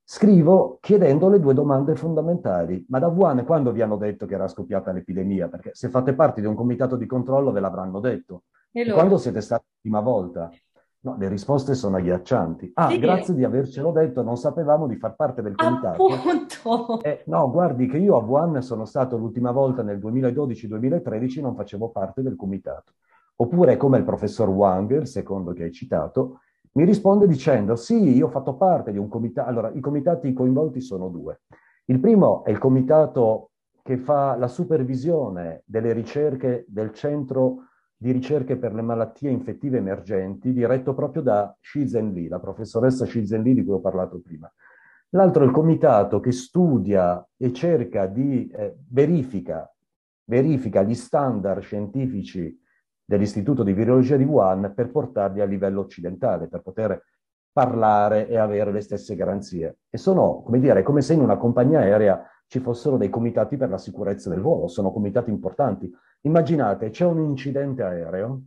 scrivo 0.03 0.77
chiedendo 0.79 1.27
le 1.27 1.39
due 1.39 1.53
domande 1.53 1.95
fondamentali. 1.95 2.85
Ma 2.89 2.99
da 2.99 3.07
Wuhan 3.07 3.43
quando 3.45 3.71
vi 3.71 3.81
hanno 3.81 3.97
detto 3.97 4.25
che 4.25 4.35
era 4.35 4.47
scoppiata 4.47 4.91
l'epidemia? 4.91 5.47
Perché 5.47 5.71
se 5.73 5.89
fate 5.89 6.13
parte 6.13 6.41
di 6.41 6.47
un 6.47 6.55
comitato 6.55 6.95
di 6.95 7.05
controllo 7.05 7.51
ve 7.51 7.59
l'avranno 7.59 7.99
detto. 7.99 8.43
E, 8.71 8.81
e 8.81 8.91
quando 8.91 9.17
siete 9.17 9.41
stati 9.41 9.65
l'ultima 9.81 10.01
volta? 10.01 10.51
No, 11.07 11.15
le 11.17 11.29
risposte 11.29 11.73
sono 11.73 11.95
agghiaccianti. 11.95 12.71
Ah, 12.73 12.89
sì. 12.89 12.99
grazie 12.99 13.33
di 13.33 13.45
avercelo 13.45 13.91
detto, 13.91 14.23
non 14.23 14.35
sapevamo 14.35 14.87
di 14.87 14.97
far 14.97 15.15
parte 15.15 15.41
del 15.41 15.55
comitato. 15.55 16.05
Appunto! 16.05 17.01
Eh, 17.01 17.23
no, 17.27 17.49
guardi 17.49 17.87
che 17.87 17.97
io 17.97 18.17
a 18.17 18.23
Wuhan 18.23 18.61
sono 18.61 18.83
stato 18.83 19.15
l'ultima 19.15 19.51
volta 19.51 19.83
nel 19.83 19.99
2012-2013, 19.99 21.39
non 21.39 21.55
facevo 21.55 21.89
parte 21.91 22.21
del 22.21 22.35
comitato. 22.35 22.91
Oppure 23.37 23.77
come 23.77 23.99
il 23.99 24.03
professor 24.03 24.49
Wang, 24.49 24.99
il 24.99 25.07
secondo 25.07 25.53
che 25.53 25.63
hai 25.63 25.71
citato, 25.71 26.41
mi 26.73 26.83
risponde 26.83 27.25
dicendo 27.25 27.77
sì, 27.77 28.15
io 28.15 28.25
ho 28.25 28.29
fatto 28.29 28.55
parte 28.55 28.91
di 28.91 28.97
un 28.97 29.07
comitato. 29.07 29.47
Allora, 29.47 29.71
i 29.73 29.79
comitati 29.79 30.33
coinvolti 30.33 30.81
sono 30.81 31.07
due. 31.07 31.41
Il 31.85 31.99
primo 31.99 32.43
è 32.43 32.49
il 32.49 32.57
comitato 32.57 33.51
che 33.81 33.95
fa 33.95 34.35
la 34.35 34.49
supervisione 34.49 35.63
delle 35.65 35.93
ricerche 35.93 36.65
del 36.67 36.91
centro 36.93 37.66
di 37.99 38.11
ricerche 38.11 38.57
per 38.57 38.73
le 38.73 38.83
malattie 38.83 39.31
infettive 39.31 39.77
emergenti, 39.77 40.53
diretto 40.53 40.93
proprio 40.93 41.23
da 41.23 41.55
Xi 41.59 41.87
Zhenli, 41.87 42.27
la 42.27 42.39
professoressa 42.39 43.05
Xi 43.05 43.25
Zhenli 43.25 43.55
di 43.55 43.63
cui 43.63 43.73
ho 43.73 43.79
parlato 43.79 44.21
prima. 44.21 44.51
L'altro 45.11 45.43
è 45.43 45.45
il 45.47 45.51
comitato 45.51 46.19
che 46.19 46.31
studia 46.31 47.25
e 47.35 47.51
cerca 47.53 48.05
di 48.05 48.47
eh, 48.49 48.77
verifica, 48.89 49.73
verifica 50.25 50.83
gli 50.83 50.93
standard 50.93 51.61
scientifici 51.61 52.55
dell'Istituto 53.03 53.63
di 53.63 53.73
Virologia 53.73 54.17
di 54.17 54.25
Wuhan 54.25 54.73
per 54.75 54.91
portarli 54.91 55.39
a 55.41 55.45
livello 55.45 55.79
occidentale, 55.79 56.47
per 56.47 56.61
poter 56.61 57.01
parlare 57.51 58.27
e 58.27 58.37
avere 58.37 58.71
le 58.71 58.81
stesse 58.81 59.15
garanzie. 59.15 59.79
E 59.89 59.97
sono, 59.97 60.43
come 60.43 60.59
dire, 60.59 60.83
come 60.83 61.01
se 61.01 61.13
in 61.13 61.21
una 61.21 61.37
compagnia 61.37 61.79
aerea 61.79 62.21
ci 62.47 62.59
fossero 62.59 62.97
dei 62.97 63.09
comitati 63.09 63.57
per 63.57 63.69
la 63.69 63.77
sicurezza 63.77 64.29
del 64.29 64.41
volo, 64.41 64.67
sono 64.67 64.91
comitati 64.91 65.29
importanti. 65.29 65.91
Immaginate, 66.21 66.89
c'è 66.89 67.05
un 67.05 67.19
incidente 67.19 67.83
aereo 67.83 68.43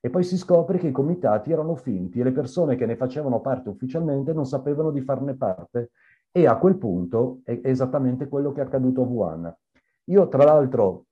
e 0.00 0.10
poi 0.10 0.22
si 0.22 0.36
scopre 0.36 0.78
che 0.78 0.88
i 0.88 0.92
comitati 0.92 1.52
erano 1.52 1.74
finti 1.74 2.20
e 2.20 2.24
le 2.24 2.32
persone 2.32 2.76
che 2.76 2.86
ne 2.86 2.96
facevano 2.96 3.40
parte 3.40 3.68
ufficialmente 3.68 4.32
non 4.32 4.46
sapevano 4.46 4.90
di 4.90 5.00
farne 5.00 5.34
parte 5.36 5.90
e 6.30 6.46
a 6.46 6.56
quel 6.56 6.76
punto 6.76 7.40
è 7.44 7.60
esattamente 7.64 8.28
quello 8.28 8.52
che 8.52 8.60
è 8.60 8.64
accaduto 8.64 9.02
a 9.02 9.06
Wuhan. 9.06 9.56
Io 10.04 10.28
tra 10.28 10.44
l'altro 10.44 11.06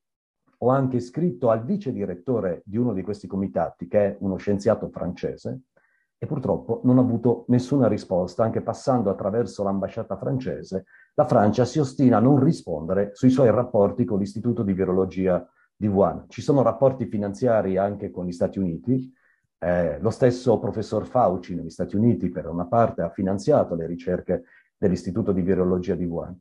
ho 0.59 0.69
anche 0.69 1.01
scritto 1.01 1.51
al 1.51 1.65
vice 1.65 1.93
direttore 1.93 2.63
di 2.65 2.77
uno 2.77 2.93
di 2.93 3.03
questi 3.03 3.27
comitati, 3.27 3.89
che 3.89 3.99
è 3.99 4.17
uno 4.21 4.37
scienziato 4.37 4.89
francese, 4.89 5.61
purtroppo 6.27 6.81
non 6.85 6.99
ho 6.99 7.01
avuto 7.01 7.45
nessuna 7.49 7.89
risposta, 7.89 8.45
anche 8.45 8.61
passando 8.61 9.11
attraverso 9.11 9.63
l'ambasciata 9.63 10.17
francese. 10.17 10.85
La 11.15 11.25
Francia 11.25 11.65
si 11.65 11.79
ostina 11.79 12.19
a 12.19 12.21
non 12.21 12.43
rispondere 12.43 13.11
sui 13.15 13.31
suoi 13.31 13.51
rapporti 13.51 14.05
con 14.05 14.19
l'Istituto 14.19 14.63
di 14.63 14.73
Virologia 14.73 15.49
di 15.75 15.87
Wuhan. 15.87 16.27
Ci 16.29 16.43
sono 16.43 16.63
rapporti 16.63 17.07
finanziari 17.07 17.77
anche 17.77 18.11
con 18.11 18.27
gli 18.27 18.33
Stati 18.33 18.59
Uniti. 18.59 19.13
Eh, 19.59 19.99
lo 20.01 20.11
stesso 20.11 20.59
professor 20.59 21.07
Fauci 21.07 21.55
negli 21.55 21.71
Stati 21.71 21.97
Uniti, 21.97 22.31
per 22.31 22.47
una 22.47 22.67
parte, 22.67 23.03
ha 23.03 23.11
finanziato 23.11 23.75
le 23.75 23.87
ricerche 23.87 24.45
dell'Istituto 24.77 25.33
di 25.33 25.41
Virologia 25.41 25.95
di 25.95 26.05
Wuhan. 26.05 26.39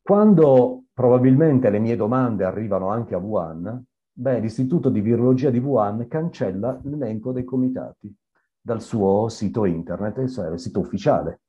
Quando 0.00 0.84
probabilmente 0.94 1.68
le 1.68 1.78
mie 1.78 1.96
domande 1.96 2.44
arrivano 2.44 2.88
anche 2.88 3.14
a 3.14 3.18
Wuhan, 3.18 3.84
beh, 4.12 4.38
l'Istituto 4.40 4.88
di 4.88 5.00
Virologia 5.00 5.50
di 5.50 5.58
Wuhan 5.58 6.06
cancella 6.08 6.78
l'elenco 6.82 7.32
dei 7.32 7.44
comitati 7.44 8.14
dal 8.66 8.82
suo 8.82 9.28
sito 9.28 9.64
internet, 9.64 10.26
cioè 10.26 10.50
il 10.50 10.58
sito 10.58 10.80
ufficiale. 10.80 11.42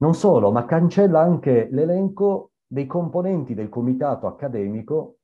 Non 0.00 0.14
solo, 0.14 0.52
ma 0.52 0.66
cancella 0.66 1.18
anche 1.18 1.70
l'elenco 1.72 2.50
dei 2.66 2.84
componenti 2.84 3.54
del 3.54 3.70
comitato 3.70 4.26
accademico 4.26 5.16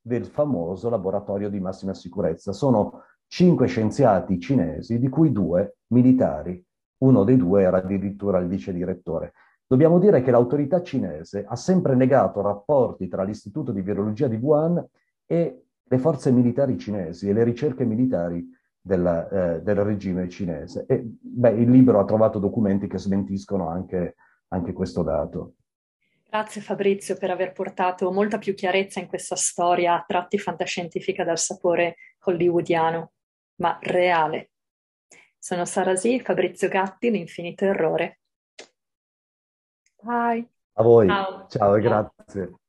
del 0.00 0.26
famoso 0.26 0.90
laboratorio 0.90 1.48
di 1.48 1.60
massima 1.60 1.94
sicurezza. 1.94 2.52
Sono 2.52 3.04
cinque 3.28 3.68
scienziati 3.68 4.40
cinesi, 4.40 4.98
di 4.98 5.08
cui 5.08 5.30
due 5.30 5.76
militari. 5.92 6.60
Uno 7.04 7.22
dei 7.22 7.36
due 7.36 7.62
era 7.62 7.76
addirittura 7.76 8.40
il 8.40 8.48
vice 8.48 8.72
direttore. 8.72 9.34
Dobbiamo 9.64 10.00
dire 10.00 10.22
che 10.22 10.32
l'autorità 10.32 10.82
cinese 10.82 11.44
ha 11.46 11.54
sempre 11.54 11.94
negato 11.94 12.40
rapporti 12.40 13.06
tra 13.06 13.22
l'Istituto 13.22 13.70
di 13.70 13.80
Virologia 13.80 14.26
di 14.26 14.34
Wuhan 14.34 14.84
e 15.24 15.66
le 15.84 15.98
forze 15.98 16.32
militari 16.32 16.76
cinesi 16.76 17.28
e 17.28 17.32
le 17.32 17.44
ricerche 17.44 17.84
militari 17.84 18.44
del, 18.80 19.28
eh, 19.32 19.62
del 19.62 19.76
regime 19.76 20.28
cinese. 20.28 20.84
E 20.88 21.02
beh, 21.04 21.50
il 21.50 21.70
libro 21.70 22.00
ha 22.00 22.04
trovato 22.04 22.38
documenti 22.38 22.86
che 22.86 22.98
smentiscono 22.98 23.68
anche, 23.68 24.16
anche 24.48 24.72
questo 24.72 25.02
dato. 25.02 25.54
Grazie 26.28 26.60
Fabrizio 26.60 27.16
per 27.16 27.30
aver 27.30 27.52
portato 27.52 28.12
molta 28.12 28.38
più 28.38 28.54
chiarezza 28.54 29.00
in 29.00 29.08
questa 29.08 29.34
storia 29.34 29.94
a 29.94 30.04
tratti 30.06 30.38
fantascientifica 30.38 31.24
dal 31.24 31.38
sapore 31.38 31.96
hollywoodiano, 32.20 33.12
ma 33.56 33.78
reale. 33.82 34.52
Sono 35.36 35.64
Sara 35.64 35.96
Z, 35.96 36.22
Fabrizio 36.22 36.68
Gatti, 36.68 37.10
L'Infinito 37.10 37.64
Errore. 37.64 38.20
Bye. 40.02 40.48
A 40.74 40.82
voi. 40.82 41.08
Ciao, 41.08 41.46
Ciao 41.48 41.74
e 41.74 41.80
grazie. 41.80 42.59